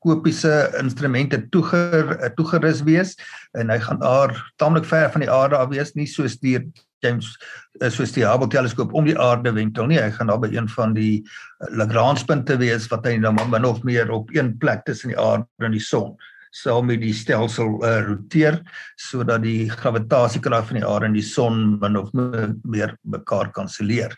spektroskopiese 0.04 0.78
instrumente 0.80 1.48
toeger 1.50 2.32
toegerus 2.36 2.82
wees 2.84 3.16
en 3.56 3.70
hy 3.70 3.78
gaan 3.80 4.00
daar 4.00 4.34
taamlik 4.58 4.84
ver 4.84 5.10
van 5.10 5.20
die 5.20 5.30
aarde 5.30 5.56
af 5.56 5.70
wees, 5.70 5.94
nie 5.94 6.06
soos 6.06 6.38
die 6.40 6.58
James 7.02 7.36
eh, 7.80 7.90
soos 7.90 8.12
die 8.12 8.24
Hubble 8.24 8.48
teleskoop 8.48 8.94
om 8.94 9.04
die 9.04 9.18
aarde 9.18 9.52
wentel 9.52 9.86
nie. 9.86 10.00
Hy 10.00 10.10
gaan 10.10 10.28
daar 10.28 10.40
by 10.40 10.48
een 10.54 10.68
van 10.68 10.94
die 10.94 11.22
eh, 11.24 11.72
Lagrange 11.76 12.24
punte 12.24 12.56
wees 12.56 12.88
wat 12.88 13.04
hy 13.06 13.18
nou 13.18 13.32
min 13.34 13.64
of 13.64 13.82
meer 13.84 14.10
op 14.10 14.30
een 14.32 14.56
plek 14.58 14.84
tussen 14.84 15.12
die 15.12 15.18
aarde 15.20 15.46
en 15.60 15.76
die 15.76 15.82
son 15.82 16.14
sal 16.54 16.84
met 16.86 17.00
die 17.02 17.10
stelsel 17.10 17.80
uh, 17.82 17.96
roteer 18.06 18.60
sodat 18.94 19.42
die 19.42 19.66
gravitasiekrag 19.72 20.68
van 20.68 20.76
die 20.78 20.84
aarde 20.86 21.08
en 21.08 21.16
die 21.16 21.24
son 21.26 21.80
min 21.82 21.98
of 21.98 22.12
meer 22.14 22.94
mekaar 23.02 23.50
kanselleer. 23.50 24.14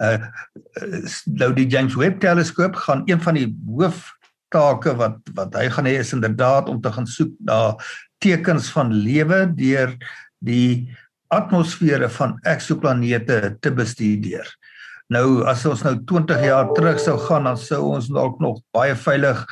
Uh 0.00 0.16
nou 1.28 1.52
die 1.52 1.68
James 1.68 1.94
Webb 2.00 2.22
teleskoop 2.24 2.80
gaan 2.86 3.04
een 3.04 3.20
van 3.20 3.36
die 3.36 3.50
hooftake 4.52 4.96
wat 4.96 5.18
wat 5.34 5.54
hy 5.54 5.68
gaan 5.70 5.86
hê 5.86 5.98
is 6.00 6.12
inderdaad 6.12 6.68
om 6.68 6.80
te 6.80 6.92
gaan 6.92 7.06
soek 7.06 7.32
na 7.44 7.76
tekens 8.18 8.70
van 8.70 8.92
lewe 8.92 9.46
deur 9.54 9.94
die 10.40 10.90
atmosfere 11.28 12.08
van 12.08 12.38
eksoplanete 12.44 13.56
te 13.60 13.70
bestudeer. 13.70 14.46
Nou 15.10 15.44
as 15.46 15.64
ons 15.66 15.82
nou 15.84 15.96
20 16.06 16.44
jaar 16.44 16.72
terug 16.74 17.00
sou 17.00 17.18
gaan 17.18 17.44
dan 17.44 17.58
sou 17.58 17.94
ons 17.94 18.08
dalk 18.08 18.40
nog 18.40 18.60
baie 18.72 18.94
veilig 18.94 19.44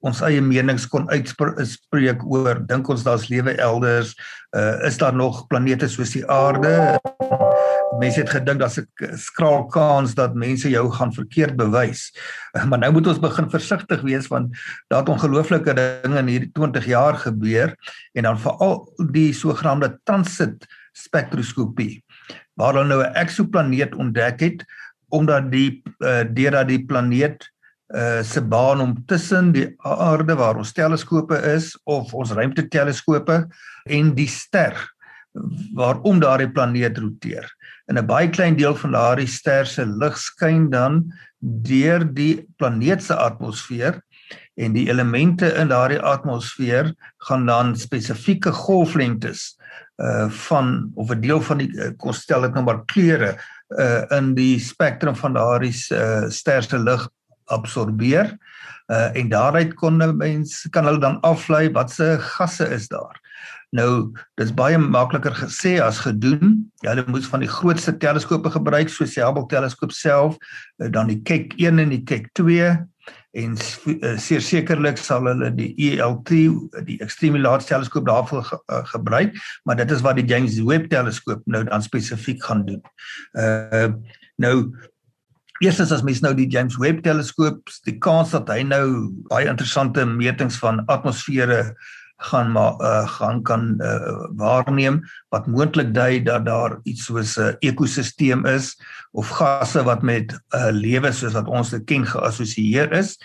ons 0.00 0.22
eie 0.24 0.40
menings 0.40 0.86
kon 0.88 1.08
uitspreek 1.10 2.22
oor 2.24 2.60
dink 2.68 2.88
ons 2.88 3.02
daar's 3.04 3.28
lewe 3.28 3.52
elders 3.60 4.14
uh, 4.56 4.80
is 4.86 4.96
daar 4.96 5.12
nog 5.12 5.46
planete 5.48 5.88
soos 5.88 6.14
die 6.14 6.24
aarde 6.24 6.96
mense 7.98 8.20
het 8.20 8.30
gedink 8.30 8.60
daar's 8.60 8.78
'n 8.78 9.16
skraal 9.16 9.66
kans 9.66 10.14
dat 10.14 10.34
mense 10.34 10.70
jou 10.70 10.90
gaan 10.92 11.12
verkeerd 11.12 11.56
bewys. 11.56 12.14
Maar 12.68 12.78
nou 12.78 12.92
moet 12.92 13.06
ons 13.06 13.18
begin 13.18 13.50
versigtig 13.50 14.00
wees 14.00 14.28
want 14.28 14.54
daar 14.88 15.00
het 15.00 15.08
ongelooflike 15.08 15.74
dinge 15.74 16.18
in 16.18 16.26
hierdie 16.26 16.52
20 16.52 16.86
jaar 16.86 17.14
gebeur 17.14 17.74
en 18.12 18.22
dan 18.22 18.38
veral 18.38 18.92
die 19.10 19.32
sogenaamde 19.32 19.98
transit 20.04 20.66
spektroskopie 20.92 22.04
waar 22.54 22.74
hulle 22.74 22.88
nou 22.88 23.02
'n 23.02 23.14
eksoplaneet 23.14 23.94
ontdek 23.94 24.40
het 24.40 24.64
omdat 25.08 25.50
die 25.50 25.82
uh, 25.98 26.22
deurdat 26.30 26.68
die 26.68 26.84
planeet 26.84 27.50
uh, 27.94 28.22
se 28.22 28.42
baan 28.42 28.80
om 28.80 28.94
tussen 29.06 29.52
die 29.52 29.74
aarde 29.78 30.34
waar 30.34 30.56
ons 30.56 30.72
teleskope 30.72 31.36
is 31.54 31.78
of 31.84 32.14
ons 32.14 32.30
ruimteteleskope 32.30 33.46
en 33.84 34.14
die 34.14 34.28
ster 34.28 34.76
waarom 35.74 36.20
daardie 36.20 36.50
planeet 36.50 36.98
roteer. 36.98 37.46
In 37.86 37.98
'n 37.98 38.06
baie 38.06 38.28
klein 38.30 38.56
deel 38.56 38.74
van 38.74 38.92
daardie 38.92 39.26
ster 39.26 39.66
se 39.66 39.86
lig 39.86 40.18
skyn 40.18 40.70
dan 40.70 41.12
deur 41.40 42.04
die 42.14 42.46
planeet 42.56 43.02
se 43.02 43.14
atmosfeer 43.14 44.00
en 44.54 44.72
die 44.72 44.88
elemente 44.88 45.48
in 45.54 45.68
daardie 45.68 46.00
atmosfeer 46.00 46.94
gaan 47.28 47.46
dan 47.46 47.76
spesifieke 47.76 48.52
golflengtes 48.52 49.56
uh 50.00 50.28
van 50.48 50.90
of 50.94 51.10
'n 51.10 51.20
deel 51.20 51.40
van 51.40 51.58
die 51.58 51.70
uh, 51.76 51.90
kon 51.96 52.14
stel 52.14 52.40
dit 52.40 52.54
nou 52.54 52.64
maar 52.64 52.84
kleure 52.84 53.36
uh 53.78 54.04
in 54.16 54.34
die 54.34 54.58
spektrum 54.58 55.16
van 55.16 55.34
daardie 55.34 55.74
uh, 55.92 56.28
ster 56.28 56.62
se 56.62 56.78
lig 56.78 57.08
absorbeer 57.44 58.36
uh 58.88 59.16
en 59.16 59.28
daaruit 59.28 59.74
kon 59.74 59.96
mense 60.16 60.70
kan 60.70 60.84
hulle 60.84 61.00
dan 61.00 61.20
aflei 61.20 61.70
wat 61.72 61.90
se 61.90 62.16
gasse 62.18 62.68
is 62.68 62.88
daar. 62.88 63.20
Nou 63.76 64.10
dis 64.40 64.50
baie 64.54 64.78
makliker 64.78 65.34
gesê 65.38 65.76
as 65.82 66.00
gedoen. 66.02 66.56
Hulle 66.82 67.04
moes 67.06 67.28
van 67.30 67.44
die 67.44 67.50
grootste 67.50 67.94
teleskope 68.02 68.50
gebruik 68.50 68.90
soos 68.90 69.14
die 69.14 69.22
Hubble 69.22 69.46
teleskoop 69.50 69.94
self, 69.94 70.38
uh, 70.82 70.88
dan 70.90 71.10
die 71.12 71.20
Keck 71.22 71.54
1 71.58 71.78
en 71.78 71.94
die 71.94 72.02
Keck 72.02 72.32
2 72.38 72.72
en 73.38 73.54
uh, 73.54 74.16
seker 74.18 74.42
sekerlik 74.42 74.98
sal 74.98 75.28
hulle 75.30 75.52
die 75.54 75.70
ELT 75.86 76.32
die 76.86 76.96
extreme 77.04 77.38
large 77.38 77.68
teleskoop 77.68 78.08
daarvoor 78.08 78.42
ge, 78.48 78.58
uh, 78.74 78.80
gebruik 78.90 79.36
maar 79.64 79.78
dit 79.78 79.90
is 79.94 80.02
wat 80.02 80.18
die 80.18 80.26
James 80.26 80.58
Webb 80.66 80.88
teleskoop 80.90 81.44
nou 81.46 81.62
dan 81.68 81.82
spesifiek 81.82 82.42
gaan 82.42 82.66
doen. 82.66 82.82
Uh 83.38 83.92
nou 84.40 84.72
eerstens 85.60 85.92
as 85.92 86.02
mens 86.02 86.22
nou 86.24 86.32
die 86.34 86.48
James 86.50 86.78
Webb 86.80 87.04
teleskoop 87.04 87.70
die 87.86 87.98
kans 88.02 88.32
dat 88.34 88.50
hy 88.50 88.62
nou 88.66 88.84
baie 89.30 89.50
interessante 89.50 90.06
metings 90.08 90.58
van 90.58 90.82
atmosfere 90.88 91.74
gaan 92.20 92.52
maar 92.52 92.76
uh, 92.80 93.08
gaan 93.08 93.42
kan 93.42 93.74
uh, 93.80 94.26
waarneem 94.36 95.00
wat 95.32 95.46
moontlik 95.46 95.94
dui 95.94 96.22
dat 96.22 96.44
daar 96.44 96.78
iets 96.84 97.04
soos 97.08 97.36
'n 97.36 97.40
uh, 97.40 97.54
ekosisteem 97.60 98.46
is 98.46 98.76
of 99.12 99.28
gasse 99.28 99.82
wat 99.82 100.02
met 100.02 100.32
uh, 100.54 100.68
lewe 100.70 101.12
soos 101.12 101.32
wat 101.32 101.48
ons 101.48 101.70
dit 101.70 101.84
ken 101.84 102.06
geassosieer 102.06 102.92
is. 102.92 103.16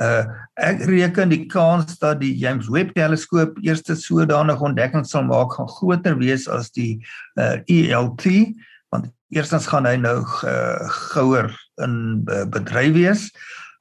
Uh 0.00 0.24
ek 0.54 0.82
reken 0.86 1.28
die 1.28 1.46
kans 1.46 1.98
dat 1.98 2.20
die 2.20 2.36
James 2.38 2.68
Webb 2.68 2.94
teleskoop 2.94 3.58
eerste 3.62 3.94
sodanige 3.94 4.64
ontdekking 4.64 5.06
sal 5.06 5.22
maak 5.26 5.52
gaan 5.52 5.68
groter 5.68 6.16
wees 6.18 6.48
as 6.48 6.70
die 6.70 7.02
uh, 7.34 7.58
ELT 7.66 8.54
want 8.88 9.10
eerstens 9.28 9.66
gaan 9.66 9.86
hy 9.86 9.96
nou 9.96 10.22
uh, 10.22 10.88
gouer 11.12 11.50
in 11.82 12.22
uh, 12.30 12.44
bedryf 12.46 12.94
wees 12.94 13.28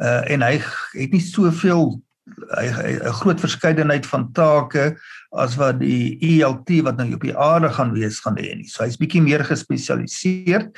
uh, 0.04 0.26
en 0.32 0.42
hy 0.42 0.58
het 0.58 1.14
nie 1.14 1.24
soveel 1.24 2.02
'n 2.36 3.14
groot 3.22 3.40
verskeidenheid 3.40 4.06
van 4.06 4.32
take 4.32 4.98
as 5.32 5.56
wat 5.56 5.80
die 5.80 6.18
ELT 6.22 6.70
wat 6.84 6.98
nou 6.98 7.14
op 7.14 7.24
die 7.24 7.36
aarde 7.38 7.70
gaan 7.70 7.94
wees 7.94 8.20
gaan 8.20 8.38
hê 8.40 8.56
nie. 8.56 8.68
So 8.68 8.84
hy's 8.84 9.00
bietjie 9.00 9.22
meer 9.22 9.44
gespesialiseer. 9.44 10.70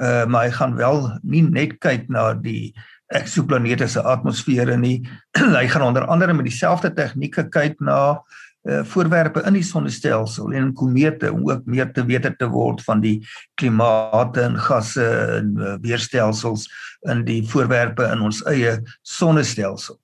Uh 0.00 0.24
maar 0.26 0.48
hy 0.48 0.52
gaan 0.56 0.76
wel 0.76 1.10
nie 1.22 1.42
net 1.42 1.78
kyk 1.80 2.08
na 2.08 2.32
die 2.34 2.72
eksoplanete 3.12 3.88
se 3.88 4.00
atmosfere 4.00 4.76
nie. 4.76 5.02
hy 5.60 5.66
gaan 5.68 5.82
onder 5.82 6.06
andere 6.06 6.32
met 6.32 6.48
dieselfde 6.48 6.92
tegnieke 6.94 7.48
kyk 7.48 7.80
na 7.80 8.22
uh 8.62 8.84
voorwerpe 8.86 9.42
in 9.46 9.56
die 9.58 9.64
sonnestelsel 9.66 10.52
en 10.54 10.72
komete 10.72 11.32
om 11.32 11.48
ook 11.50 11.66
meer 11.66 11.92
te 11.92 12.04
weet 12.06 12.28
te 12.38 12.46
word 12.48 12.80
van 12.86 13.00
die 13.02 13.18
klimate 13.58 14.40
en 14.40 14.54
gasse 14.56 15.08
en 15.38 15.56
uh, 15.58 15.74
weerstelsels 15.82 16.68
in 17.10 17.24
die 17.26 17.42
voorwerpe 17.42 18.06
in 18.06 18.22
ons 18.22 18.38
eie 18.46 18.78
sonnestelsel. 19.02 19.98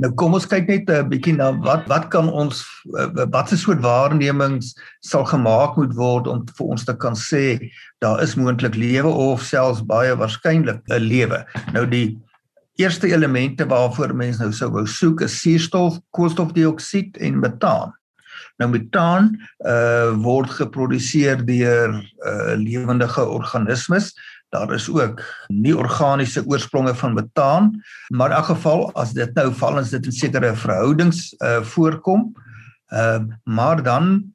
Nou 0.00 0.08
kom 0.16 0.32
ons 0.32 0.46
kyk 0.48 0.68
net 0.68 0.88
'n 0.88 1.08
bietjie 1.10 1.34
na 1.36 1.50
wat 1.60 1.84
wat 1.88 2.08
kan 2.08 2.30
ons 2.32 2.64
watse 3.34 3.56
soort 3.60 3.82
waarnemings 3.84 4.72
sal 5.04 5.26
gemaak 5.28 5.76
moet 5.76 5.92
word 5.94 6.26
om 6.26 6.46
vir 6.56 6.66
ons 6.72 6.84
te 6.84 6.94
kan 6.96 7.12
sê 7.12 7.60
daar 8.00 8.22
is 8.24 8.34
moontlik 8.34 8.74
lewe 8.80 9.08
of 9.08 9.44
selfs 9.44 9.84
baie 9.84 10.16
waarskynlik 10.16 10.80
'n 10.88 11.04
lewe. 11.04 11.44
Nou 11.74 11.84
die 11.84 12.16
eerste 12.78 13.12
elemente 13.12 13.66
waarvoor 13.68 14.14
mense 14.14 14.40
nou 14.40 14.52
sou 14.52 14.70
wou 14.70 14.86
soek 14.86 15.20
is 15.20 15.40
suurstof, 15.42 16.00
koolstofdioksied 16.16 17.20
en 17.20 17.40
metaan. 17.40 17.92
Nou 18.58 18.70
metaan 18.70 19.36
uh 19.68 20.16
word 20.16 20.50
geproduseer 20.50 21.44
deur 21.44 21.92
uh 22.24 22.56
lewendige 22.56 23.20
organismes 23.20 24.14
Daar 24.50 24.74
is 24.74 24.88
ook 24.90 25.22
nie 25.48 25.76
organiese 25.76 26.42
oorspronge 26.46 26.94
van 26.94 27.14
metaan, 27.14 27.70
maar 28.08 28.30
in 28.30 28.36
elk 28.36 28.50
geval 28.50 28.92
as 28.98 29.12
dit 29.14 29.34
nou 29.34 29.52
val 29.54 29.78
ons 29.78 29.90
dit 29.94 30.10
in 30.10 30.16
sekere 30.16 30.54
verhoudings 30.56 31.30
uh 31.38 31.60
voorkom. 31.62 32.32
Ehm 32.90 33.30
uh, 33.30 33.36
maar 33.44 33.82
dan 33.82 34.32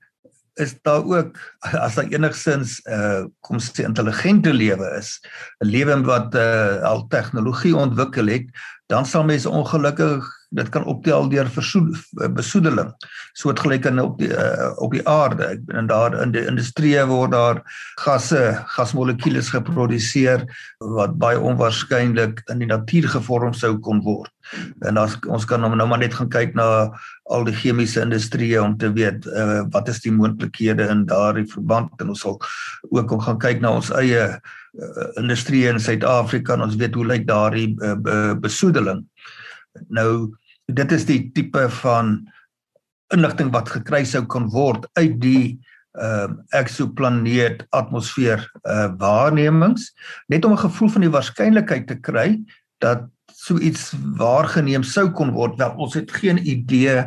is 0.56 0.76
daar 0.82 1.04
ook 1.04 1.40
as 1.60 1.96
daar 1.96 2.08
enigsins 2.08 2.80
uh 2.88 3.26
kom 3.44 3.60
sê 3.60 3.84
intelligente 3.84 4.54
lewe 4.54 4.88
is, 4.98 5.20
'n 5.60 5.68
lewe 5.68 6.02
wat 6.08 6.36
uh 6.36 6.82
al 6.84 7.08
tegnologie 7.08 7.76
ontwikkel 7.76 8.32
het, 8.32 8.48
dan 8.92 9.06
sal 9.06 9.24
mense 9.26 9.50
ongelukkig 9.50 10.26
dit 10.56 10.70
kan 10.72 10.86
optel 10.88 11.28
deur 11.30 11.50
besoedeling. 12.36 12.92
Soortgelyk 13.36 13.88
in 13.90 14.00
op 14.00 14.20
die 14.22 14.30
uh, 14.32 14.72
op 14.80 14.94
die 14.94 15.04
aarde. 15.10 15.62
En 15.68 15.88
daar 15.88 16.16
in 16.22 16.32
die 16.32 16.46
industrie 16.48 16.96
word 17.10 17.34
daar 17.34 17.62
gasse 18.04 18.62
gasmolekules 18.78 19.50
geproduseer 19.52 20.46
wat 20.80 21.18
baie 21.20 21.40
onwaarskynlik 21.40 22.44
in 22.52 22.64
die 22.64 22.70
natuur 22.72 23.10
gevorm 23.18 23.54
sou 23.54 23.76
kon 23.80 24.04
word. 24.06 24.32
En 24.86 25.02
as 25.02 25.18
ons 25.28 25.46
kan 25.50 25.66
nou 25.66 25.74
maar 25.76 26.00
net 26.00 26.14
gaan 26.14 26.30
kyk 26.32 26.54
na 26.56 26.94
al 27.34 27.48
die 27.48 27.56
chemiese 27.58 28.04
industrie 28.06 28.54
om 28.62 28.78
te 28.78 28.92
weet 28.94 29.26
uh, 29.26 29.64
wat 29.74 29.90
is 29.90 30.04
die 30.06 30.14
moontlikhede 30.14 30.88
in 30.94 31.08
daardie 31.10 31.48
verband. 31.52 31.92
En 32.00 32.14
ons 32.14 32.22
sal 32.22 32.40
ook 32.94 33.12
om 33.12 33.26
gaan 33.28 33.42
kyk 33.42 33.66
na 33.66 33.76
ons 33.76 33.92
eie 33.92 34.36
uh, 34.80 35.10
industrie 35.22 35.66
in 35.70 35.80
Suid-Afrika 35.80 36.54
en 36.54 36.66
ons 36.68 36.76
weet 36.80 36.96
hoe 36.96 37.06
lyk 37.06 37.28
daardie 37.28 37.76
uh, 37.82 38.34
besoedeling. 38.40 39.06
Nou 39.88 40.34
dit 40.66 40.92
is 40.92 41.06
die 41.06 41.32
tipe 41.36 41.70
van 41.82 42.18
inligting 43.14 43.52
wat 43.54 43.70
gekry 43.70 44.04
sou 44.08 44.24
kon 44.26 44.50
word 44.54 44.88
uit 45.00 45.20
die 45.22 45.46
ehm 45.96 46.32
uh, 46.36 46.60
eksoplaneet 46.60 47.62
atmosfeer 47.72 48.42
uh 48.68 48.90
waarnemings 49.00 49.94
net 50.28 50.44
om 50.46 50.52
'n 50.52 50.66
gevoel 50.68 50.90
van 50.92 51.06
die 51.06 51.14
waarskynlikheid 51.14 51.88
te 51.88 51.96
kry 51.96 52.44
dat 52.84 53.06
so 53.32 53.58
iets 53.58 53.94
waargeneem 54.18 54.84
sou 54.84 55.10
kon 55.12 55.32
word. 55.32 55.58
Wel 55.58 55.72
ons 55.78 55.94
het 55.94 56.12
geen 56.12 56.40
idee 56.42 57.06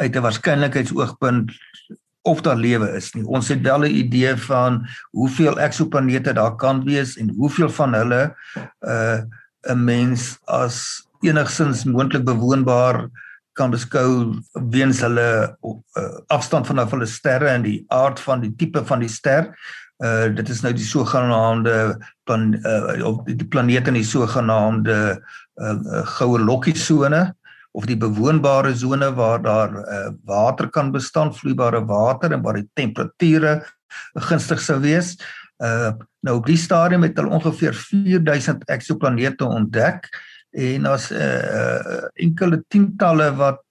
uit 0.00 0.16
'n 0.16 0.24
waarskynlikheidsoogpunt 0.24 1.52
of 2.30 2.42
daar 2.46 2.58
lewe 2.58 2.88
is 2.98 3.10
nie. 3.16 3.24
Ons 3.26 3.50
het 3.50 3.62
wel 3.66 3.84
'n 3.84 3.96
idee 4.04 4.36
van 4.36 4.86
hoeveel 5.10 5.58
eksoplanete 5.60 6.32
daar 6.32 6.56
kan 6.56 6.84
wees 6.84 7.16
en 7.16 7.34
hoeveel 7.36 7.70
van 7.70 7.94
hulle 7.94 8.22
uh 8.80 9.20
'n 9.68 9.84
mens 9.84 10.38
as 10.44 11.04
enigsins 11.20 11.84
moontlik 11.84 12.24
bewoonbaar 12.24 13.08
kan 13.52 13.70
beskou 13.70 14.40
weens 14.70 15.00
hulle 15.04 15.56
uh, 15.62 16.18
afstand 16.26 16.66
van 16.66 16.78
hulle 16.78 17.06
sterre 17.06 17.48
en 17.48 17.62
die 17.62 17.84
aard 17.88 18.20
van 18.20 18.40
die 18.40 18.54
tipe 18.56 18.84
van 18.84 19.04
die 19.04 19.08
ster. 19.08 19.50
Uh 20.00 20.30
dit 20.34 20.48
is 20.48 20.62
nou 20.64 20.72
die 20.72 20.86
sogenaamde 20.86 21.98
plan 22.24 22.54
uh 22.54 23.04
of 23.04 23.24
die 23.26 23.48
planete 23.48 23.92
in 23.92 24.00
die 24.00 24.06
sogenaamde 24.06 24.96
uh, 25.60 25.66
uh 25.66 26.06
goue 26.16 26.40
lokkie 26.40 26.76
sone 26.76 27.34
of 27.72 27.86
die 27.86 27.98
bewoonbare 27.98 28.72
sone 28.74 29.12
waar 29.14 29.42
daar 29.42 29.74
uh, 29.78 30.08
water 30.26 30.70
kan 30.70 30.90
bestaan, 30.90 31.34
vloeibare 31.34 31.84
water 31.86 32.32
en 32.32 32.42
waar 32.42 32.58
die 32.58 32.68
temperature 32.74 33.60
gunstig 34.30 34.62
sou 34.62 34.80
wees. 34.80 35.16
Uh 35.62 35.92
nou 36.20 36.34
op 36.36 36.44
die 36.50 36.58
stadium 36.60 37.00
het 37.06 37.16
hulle 37.16 37.32
ongeveer 37.32 37.72
4000 37.72 38.66
eksoplanete 38.68 39.46
ontdek 39.46 40.04
en 40.52 40.82
'n 40.82 40.86
uh, 40.86 40.96
uh, 41.16 42.08
enkele 42.14 42.60
tientalle 42.68 43.30
wat 43.36 43.62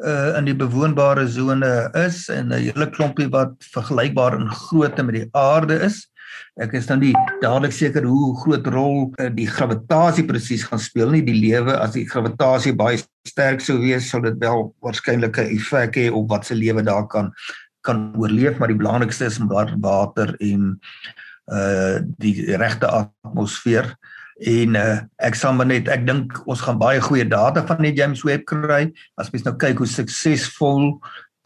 uh 0.00 0.36
in 0.38 0.46
die 0.48 0.56
bewoonbare 0.56 1.26
sone 1.28 1.90
is 2.06 2.28
en 2.28 2.52
'n 2.52 2.62
hele 2.62 2.86
klompie 2.90 3.28
wat 3.28 3.52
vergelykbaar 3.74 4.40
in 4.40 4.48
grootte 4.48 5.02
met 5.02 5.14
die 5.14 5.28
aarde 5.32 5.80
is. 5.84 6.06
Ek 6.60 6.72
is 6.72 6.86
dan 6.86 7.00
nie 7.00 7.14
dadelik 7.40 7.72
seker 7.72 8.04
hoe 8.04 8.36
groot 8.42 8.66
rol 8.66 9.12
uh, 9.18 9.28
die 9.34 9.46
gravitasie 9.46 10.24
presies 10.24 10.64
gaan 10.64 10.78
speel 10.78 11.10
nie. 11.10 11.22
Die 11.22 11.40
lewe 11.40 11.76
as 11.76 11.92
die 11.92 12.06
gravitasie 12.08 12.72
baie 12.76 13.00
sterk 13.28 13.60
sou 13.60 13.78
wees, 13.78 14.08
sou 14.10 14.20
dit 14.22 14.38
wel 14.40 14.74
waarskynlik 14.80 15.38
'n 15.38 15.56
effek 15.56 15.96
hê 15.96 16.10
op 16.10 16.28
wat 16.28 16.46
se 16.46 16.54
lewe 16.54 16.82
daar 16.82 17.06
kan 17.06 17.32
kan 17.82 18.12
oorleef, 18.16 18.58
maar 18.58 18.68
die 18.68 18.76
belangrikste 18.76 19.24
is 19.24 19.38
water 19.80 20.36
en 20.40 20.80
uh 21.52 21.98
die 22.18 22.56
regte 22.56 22.86
atmosfeer 22.86 23.96
en 24.40 24.76
uh, 24.76 25.00
ek 25.20 25.36
sal 25.36 25.52
maar 25.56 25.68
net 25.68 25.88
ek 25.92 26.06
dink 26.08 26.36
ons 26.48 26.62
gaan 26.64 26.78
baie 26.80 27.00
goeie 27.04 27.26
data 27.28 27.64
van 27.68 27.82
die 27.84 27.92
James 27.96 28.22
Webb 28.24 28.46
kry. 28.48 28.86
As 29.20 29.32
mens 29.32 29.44
nou 29.44 29.56
kyk 29.60 29.82
hoe 29.82 29.88
suksesvol 29.90 30.94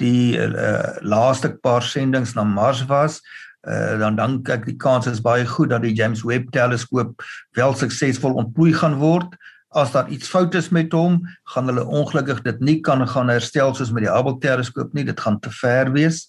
die 0.02 0.38
uh, 0.38 0.94
laaste 1.02 1.50
paar 1.62 1.82
sendinge 1.86 2.34
na 2.34 2.44
Mars 2.46 2.84
was 2.90 3.20
uh, 3.68 3.98
dan 4.00 4.16
dink 4.18 4.48
ek 4.52 4.66
die 4.68 4.76
kans 4.80 5.06
is 5.10 5.22
baie 5.24 5.46
goed 5.48 5.70
dat 5.72 5.82
die 5.84 5.94
James 5.96 6.22
Webb 6.26 6.52
teleskoop 6.54 7.22
wel 7.58 7.74
suksesvol 7.78 8.34
ontplooi 8.42 8.72
gaan 8.76 8.98
word. 9.00 9.34
As 9.74 9.92
daar 9.94 10.08
iets 10.12 10.30
fout 10.30 10.54
is 10.54 10.70
met 10.70 10.92
hom 10.94 11.26
gaan 11.54 11.68
hulle 11.70 11.84
ongelukkig 11.84 12.44
dit 12.44 12.60
nie 12.60 12.80
kan 12.84 13.02
gaan 13.08 13.32
herstel 13.32 13.74
soos 13.74 13.92
met 13.94 14.04
die 14.06 14.12
Hubble 14.12 14.38
teleskoop 14.42 14.94
nie. 14.94 15.06
Dit 15.08 15.20
gaan 15.20 15.40
te 15.42 15.50
ver 15.50 15.92
wees. 15.94 16.28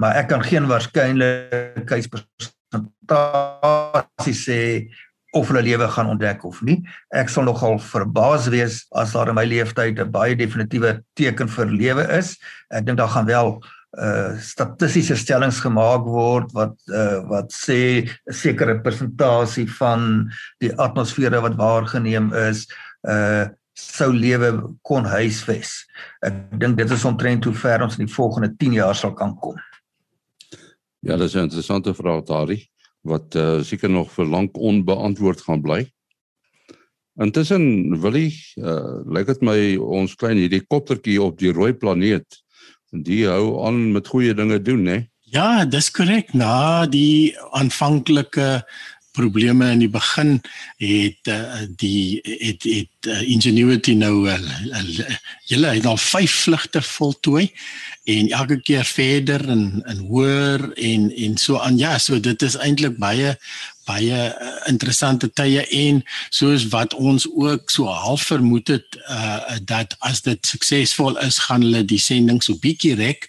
Maar 0.00 0.12
ek 0.22 0.28
kan 0.32 0.44
geen 0.44 0.66
waarskynlikheid 0.68 2.10
persentasie 2.72 4.36
sê 4.36 4.60
of 5.32 5.48
hulle 5.48 5.62
lewe 5.64 5.88
gaan 5.88 6.10
ontdek 6.12 6.44
of 6.44 6.60
nie. 6.62 6.82
Ek 7.16 7.30
sal 7.32 7.46
nogal 7.48 7.78
verbaas 7.80 8.48
wees 8.52 8.82
as 9.00 9.14
daar 9.16 9.30
in 9.32 9.38
my 9.38 9.44
lewenstyd 9.48 10.00
'n 10.00 10.10
baie 10.12 10.36
definitiewe 10.36 11.00
teken 11.16 11.48
vir 11.48 11.66
lewe 11.66 12.04
is. 12.18 12.36
Ek 12.70 12.84
dink 12.84 12.98
daar 12.98 13.08
gaan 13.08 13.26
wel 13.26 13.62
uh 13.92 14.38
statistiese 14.40 15.16
stellings 15.16 15.60
gemaak 15.60 16.04
word 16.04 16.52
wat 16.52 16.76
uh 16.88 17.20
wat 17.28 17.52
sê 17.52 18.04
'n 18.04 18.32
sekere 18.32 18.80
persentasie 18.80 19.68
van 19.78 20.30
die 20.60 20.72
atmosfere 20.76 21.40
wat 21.40 21.56
waargeneem 21.56 22.32
is 22.32 22.68
uh 23.08 23.48
sou 23.74 24.12
lewe 24.12 24.76
kon 24.82 25.04
huisves. 25.04 25.86
Ek 26.20 26.60
dink 26.60 26.76
dit 26.76 26.90
is 26.90 27.04
omtrent 27.04 27.44
hoe 27.44 27.54
ver 27.54 27.82
ons 27.82 27.98
in 27.98 28.06
die 28.06 28.14
volgende 28.14 28.52
10 28.56 28.72
jaar 28.72 28.94
sal 28.94 29.14
kan 29.14 29.34
kom. 29.40 29.56
Ja, 31.00 31.16
dis 31.16 31.34
'n 31.34 31.48
interessante 31.48 31.94
vraag 31.94 32.24
daardie 32.24 32.71
wat 33.08 33.34
uh, 33.34 33.62
seker 33.66 33.90
nog 33.90 34.12
vir 34.14 34.30
lank 34.30 34.58
onbeantwoord 34.58 35.42
gaan 35.46 35.62
bly. 35.62 35.80
Intussen 37.20 37.98
wil 38.00 38.16
ek 38.16 38.38
uh, 38.56 39.02
lyk 39.12 39.28
dit 39.28 39.42
my 39.44 39.58
ons 39.76 40.14
klein 40.16 40.40
hierdie 40.40 40.62
koptertjie 40.64 41.18
op 41.22 41.36
die 41.42 41.52
rooi 41.52 41.72
planeet 41.76 42.42
die 42.92 43.24
hou 43.26 43.64
aan 43.66 43.92
met 43.92 44.08
goeie 44.08 44.34
dinge 44.36 44.60
doen, 44.60 44.84
né? 44.84 44.98
Ja, 45.32 45.64
dis 45.64 45.88
korrek. 45.90 46.34
Na 46.36 46.84
die 46.84 47.32
aanvanklike 47.56 48.62
probleme 49.12 49.70
in 49.72 49.82
die 49.84 49.90
begin 49.92 50.38
het 50.80 51.30
uh, 51.30 51.62
die 51.80 52.20
het 52.22 52.64
het 52.64 53.08
uh, 53.08 53.20
Ingenuity 53.28 53.94
nou 53.98 54.28
uh, 54.28 54.38
uh, 54.38 55.16
julle 55.50 55.74
het 55.76 55.86
al 55.86 55.96
5 55.96 56.36
vlugte 56.46 56.82
voltooi 56.82 57.50
en 58.04 58.28
elke 58.34 58.58
keer 58.62 58.84
verder 58.84 59.48
en 59.48 59.82
en 59.86 59.98
hoër 60.08 60.72
en 60.72 61.10
en 61.12 61.36
so 61.38 61.58
aan. 61.58 61.78
Ja 61.78 61.98
so 61.98 62.20
dit 62.20 62.42
is 62.42 62.56
eintlik 62.56 62.98
baie 62.98 63.36
baie 63.88 64.18
uh, 64.30 64.52
interessante 64.70 65.28
tye 65.32 65.64
en 65.66 66.02
soos 66.30 66.68
wat 66.72 66.94
ons 66.94 67.26
ook 67.34 67.70
so 67.70 67.90
half 67.90 68.22
vermoed 68.30 68.68
het 68.68 68.98
uh, 69.08 69.58
dat 69.68 69.96
as 69.98 70.22
dit 70.22 70.46
suksesvol 70.46 71.18
is 71.24 71.38
gaan 71.46 71.64
hulle 71.66 71.84
die 71.84 72.00
sending 72.00 72.42
so 72.42 72.58
bietjie 72.62 72.94
rek 72.98 73.28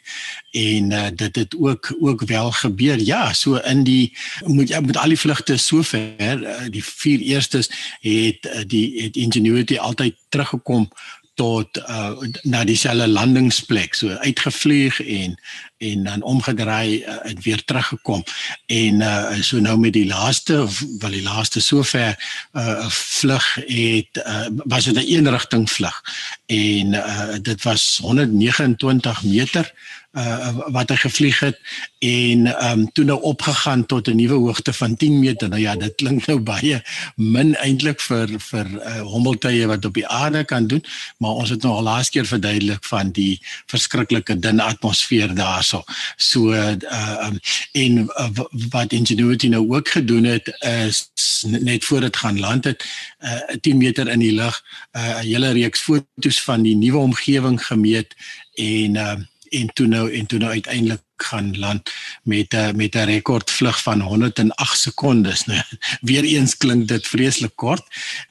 en 0.54 0.92
uh, 0.92 1.08
dit 1.16 1.36
het 1.36 1.56
ook 1.58 1.96
ook 2.00 2.26
wel 2.30 2.52
gebeur. 2.52 3.00
Ja 3.00 3.34
so 3.34 3.56
in 3.56 3.84
die 3.84 4.14
moet 4.46 4.68
ja, 4.68 4.80
met 4.80 4.98
al 4.98 5.16
die 5.16 5.20
vlugte 5.20 5.58
sover 5.58 6.42
uh, 6.42 6.70
die 6.70 6.84
vier 6.84 7.20
eerstes 7.20 7.72
het 8.02 8.46
uh, 8.46 8.62
die 8.68 9.02
het 9.02 9.16
ingenuity 9.16 9.78
altyd 9.78 10.16
teruggekom 10.30 10.90
tot 11.34 11.78
uh, 11.78 12.14
na 12.42 12.64
dieselfde 12.64 13.08
landingsplek 13.08 13.94
so 13.94 14.10
uitgevlieg 14.10 15.00
en 15.02 15.40
en 15.84 16.04
dan 16.04 16.22
omgedraai 16.22 17.04
uh, 17.04 17.16
en 17.24 17.42
weer 17.42 17.64
teruggekom. 17.64 18.24
En 18.66 19.02
uh, 19.02 19.34
so 19.42 19.60
nou 19.60 19.78
met 19.78 19.94
die 19.94 20.06
laaste 20.08 20.68
wel 21.00 21.12
die 21.12 21.24
laaste 21.24 21.62
sover 21.62 22.16
uh, 22.54 22.88
vlug 22.90 23.54
het 23.56 24.22
uh, 24.24 24.48
was 24.66 24.86
dit 24.86 24.96
'n 24.96 25.08
eenrigting 25.16 25.72
vlug. 25.72 26.02
En 26.46 26.94
uh, 26.94 27.36
dit 27.42 27.64
was 27.64 28.00
129 28.02 29.24
meter 29.24 29.74
uh, 30.14 30.50
wat 30.74 30.90
hy 30.90 30.96
gevlieg 30.96 31.40
het 31.40 31.60
en 32.00 32.46
ehm 32.48 32.80
um, 32.80 32.92
toe 32.92 33.06
nou 33.06 33.20
opgegaan 33.22 33.86
tot 33.86 34.08
'n 34.08 34.16
nuwe 34.16 34.34
hoogte 34.34 34.74
van 34.74 34.96
10 34.96 35.20
meter. 35.20 35.50
Nou 35.50 35.62
ja, 35.62 35.76
dit 35.76 35.96
klink 35.96 36.26
nou 36.26 36.40
baie 36.40 36.84
min 37.16 37.56
eintlik 37.56 38.02
vir 38.02 38.28
vir 38.40 38.68
uh, 38.68 39.02
hommeltuie 39.02 39.68
wat 39.68 39.86
op 39.86 39.94
die 39.94 40.08
aarde 40.08 40.44
kan 40.44 40.68
doen, 40.68 40.84
maar 41.18 41.32
ons 41.32 41.50
het 41.50 41.64
nou 41.64 41.74
al 41.74 41.84
laas 41.84 42.10
keer 42.10 42.26
verduidelik 42.26 42.86
van 42.86 43.12
die 43.12 43.40
verskriklike 43.66 44.40
dun 44.40 44.60
atmosfeer 44.60 45.36
daarso. 45.36 45.84
So 46.18 46.52
ehm 46.52 46.80
uh, 46.92 47.28
um, 47.28 47.40
en 47.72 47.98
uh, 47.98 48.30
wat 48.70 48.92
Ingenuity 48.92 49.48
nou 49.48 49.70
ook 49.70 49.90
gedoen 49.90 50.24
het 50.24 50.58
is 50.62 51.10
net 51.48 51.86
voor 51.86 52.00
dit 52.00 52.18
gaan 52.18 52.40
land 52.40 52.64
het 52.64 52.86
uh, 53.20 53.56
10 53.62 53.78
meter 53.78 54.08
in 54.08 54.20
die 54.20 54.34
lug 54.34 54.64
'n 54.94 55.00
uh, 55.00 55.20
hele 55.20 55.52
reeks 55.52 55.80
foto's 55.80 56.42
van 56.42 56.62
die 56.62 56.76
nuwe 56.76 56.98
omgewing 56.98 57.66
gemeet 57.66 58.16
en 58.54 58.96
uh, 58.96 59.14
en 59.54 59.74
toe 59.74 59.88
nou 59.88 60.12
en 60.12 60.26
toe 60.26 60.40
nou 60.40 60.52
uiteindelik 60.52 61.02
gaan 61.24 61.58
land 61.58 61.92
met 62.24 62.54
'n 62.54 62.76
met 62.76 62.96
'n 62.96 63.06
rekordvlug 63.06 63.82
van 63.82 64.02
108 64.02 64.80
sekondes. 64.80 65.46
Nou 65.46 65.62
weer 66.10 66.24
eens 66.24 66.58
klink 66.58 66.88
dit 66.88 67.08
vreeslik 67.08 67.56
kort, 67.56 67.84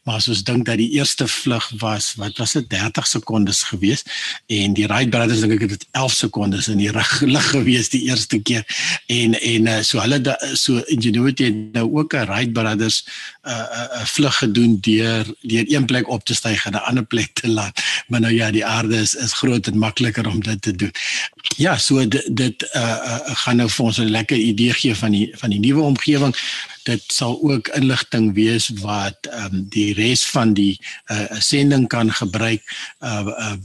maar 0.02 0.14
as 0.14 0.28
ons 0.28 0.44
dink 0.44 0.66
dat 0.66 0.76
die 0.76 0.90
eerste 0.90 1.28
vlug 1.28 1.72
was, 1.78 2.14
wat 2.16 2.36
was 2.36 2.52
dit 2.52 2.70
30 2.70 3.06
sekondes 3.06 3.62
gewees 3.62 4.02
en 4.46 4.72
die 4.72 4.86
Wright 4.86 5.10
brothers 5.10 5.40
dink 5.40 5.52
ek 5.52 5.60
het 5.60 5.70
dit 5.70 5.86
11 5.90 6.12
sekondes 6.12 6.68
in 6.68 6.78
die 6.78 6.92
lug 6.92 7.48
gewees 7.56 7.88
die 7.88 8.02
eerste 8.08 8.38
keer. 8.38 8.64
En 9.06 9.40
en 9.40 9.66
eh, 9.66 9.82
so 9.82 10.00
hulle 10.00 10.38
so 10.52 10.80
Ingenuity 10.86 11.44
het 11.44 11.72
nou 11.72 11.86
ook 11.98 12.14
'n 12.14 12.26
Wright 12.26 12.52
brothers 12.52 13.04
'n 13.42 13.48
uh, 13.48 13.56
'n 13.56 13.60
uh, 13.60 14.00
uh, 14.00 14.04
vlug 14.04 14.36
gedoen 14.38 14.78
deur 14.80 15.26
deur 15.40 15.64
een 15.66 15.84
plek 15.84 16.08
op 16.08 16.24
te 16.24 16.34
styg 16.34 16.64
en 16.64 16.72
'n 16.72 16.86
ander 16.88 17.04
plek 17.04 17.30
te 17.32 17.48
land. 17.48 17.72
Maar 18.06 18.20
nou 18.20 18.34
ja, 18.34 18.50
die 18.50 18.66
aarde 18.66 18.96
is 18.96 19.14
is 19.14 19.32
groot 19.32 19.66
en 19.66 19.78
makliker 19.78 20.28
om 20.28 20.42
dit 20.42 20.62
te 20.62 20.76
doen. 20.76 20.92
Ja, 21.56 21.76
so 21.78 22.08
dit 22.08 22.28
dit 22.36 22.68
uh, 22.82 23.36
gaan 23.44 23.56
nou 23.56 23.68
vir 23.70 23.84
ons 23.84 23.98
'n 23.98 24.10
lekker 24.10 24.36
idee 24.36 24.72
gee 24.72 24.94
van 24.94 25.10
die 25.10 25.32
van 25.36 25.50
die 25.50 25.60
nuwe 25.60 25.82
omgewing. 25.82 26.36
Dit 26.82 27.02
sal 27.06 27.38
ook 27.42 27.68
inligting 27.68 28.34
wees 28.34 28.68
wat 28.80 29.18
ehm 29.30 29.54
um, 29.54 29.66
die 29.68 29.94
res 29.94 30.24
van 30.26 30.52
die 30.52 30.78
uh, 31.06 31.26
sending 31.38 31.86
kan 31.88 32.12
gebruik 32.12 32.62
uh, 33.00 33.26
uh 33.26 33.56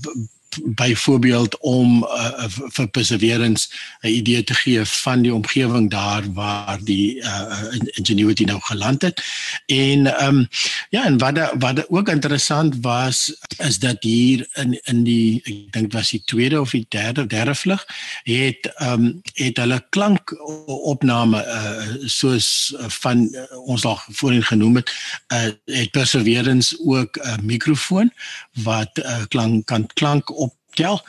byvoorbeeld 0.64 1.58
om 1.60 2.04
uh, 2.04 2.46
vir 2.48 2.88
perseverance 2.88 3.68
'n 4.02 4.08
idee 4.08 4.44
te 4.44 4.54
gee 4.54 4.86
van 4.86 5.22
die 5.22 5.34
omgewing 5.34 5.90
daar 5.90 6.24
waar 6.34 6.80
die 6.84 7.16
uh, 7.16 7.64
ingenuity 7.98 8.44
nou 8.44 8.60
geland 8.62 9.02
het. 9.02 9.24
En 9.66 10.18
ehm 10.18 10.36
um, 10.36 10.48
ja, 10.90 11.06
en 11.06 11.18
wat 11.18 11.54
wat 11.60 11.90
ook 11.90 12.10
interessant 12.10 12.76
was 12.82 13.38
is 13.58 13.80
dat 13.80 13.98
hier 14.00 14.48
in 14.54 14.80
in 14.84 15.04
die 15.04 15.42
ek 15.44 15.72
dink 15.72 15.94
was 15.94 16.10
die 16.10 16.22
tweede 16.26 16.62
of 16.62 16.72
die 16.72 16.86
derde 16.90 17.28
derde 17.28 17.56
vlug 17.56 17.86
het 18.24 18.72
ehm 18.76 18.92
um, 18.94 19.22
het 19.34 19.58
hulle 19.58 19.86
klankopname 19.90 21.44
uh, 21.46 22.08
soos 22.10 22.74
van 23.02 23.28
uh, 23.32 23.46
ons 23.58 23.86
al 23.86 24.00
voorheen 24.10 24.44
genoem 24.44 24.76
het, 24.76 24.92
uh, 25.34 25.50
het 25.66 25.92
perseverance 25.92 26.78
ook 26.86 27.18
'n 27.18 27.46
mikrofoon 27.46 28.12
wat 28.52 28.98
uh, 28.98 29.26
klank 29.28 29.66
kan 29.66 29.88
klank 29.94 30.38
op 30.38 30.47
tel. 30.78 31.02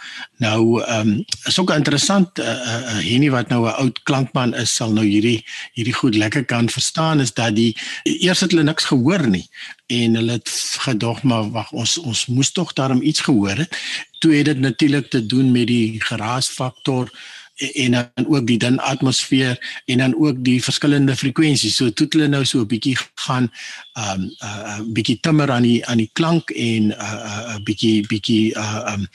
Nou 0.43 0.83
ehm 0.83 1.09
um, 1.09 1.25
is 1.45 1.59
ook 1.61 1.71
interessant 1.75 2.39
eh 2.39 2.47
uh, 2.47 2.81
uh, 2.93 2.99
hierdie 3.05 3.31
wat 3.31 3.49
nou 3.49 3.63
'n 3.67 3.79
oud 3.85 4.03
klankman 4.03 4.55
is 4.55 4.75
sal 4.75 4.93
nou 4.93 5.07
hierdie 5.07 5.45
hierdie 5.77 5.99
goed 6.01 6.15
lekker 6.15 6.45
kan 6.45 6.69
verstaan 6.69 7.21
is 7.21 7.33
dat 7.33 7.55
die 7.55 7.77
eers 8.03 8.41
het 8.41 8.51
hulle 8.51 8.65
niks 8.65 8.85
gehoor 8.85 9.29
nie 9.29 9.49
en 9.87 10.15
hulle 10.15 10.33
het 10.33 10.51
gedog 10.85 11.23
maar 11.23 11.51
wag 11.51 11.73
ons 11.73 11.99
ons 11.99 12.27
moes 12.27 12.53
tog 12.53 12.73
daarom 12.73 13.03
iets 13.03 13.21
gehoor 13.21 13.57
het. 13.57 13.77
Toe 14.19 14.35
het 14.35 14.45
dit 14.45 14.61
natuurlik 14.61 15.11
te 15.11 15.27
doen 15.27 15.53
met 15.53 15.67
die 15.67 16.01
geraasfaktor 16.01 17.13
en 17.59 17.91
dan 17.91 18.27
ook 18.27 18.47
die 18.47 18.59
dun 18.59 18.79
atmosfeer 18.79 19.83
en 19.85 19.99
dan 19.99 20.15
ook 20.15 20.37
die 20.45 20.63
verskillende 20.63 21.17
frekwensies. 21.17 21.77
So 21.77 21.91
toe 21.91 22.07
hulle 22.11 22.29
nou 22.29 22.45
so 22.45 22.61
'n 22.61 22.67
bietjie 22.67 22.97
gaan 23.15 23.51
um 23.95 24.23
'n 24.23 24.37
uh, 24.43 24.81
bietjie 24.93 25.21
timmer 25.21 25.51
aan 25.51 25.63
die 25.63 25.87
aan 25.87 25.97
die 25.97 26.11
klank 26.13 26.51
en 26.51 26.83
'n 26.83 26.91
uh, 26.91 27.55
uh, 27.55 27.59
bietjie 27.65 28.07
bietjie 28.07 28.55
uh, 28.55 28.95
um 28.95 29.09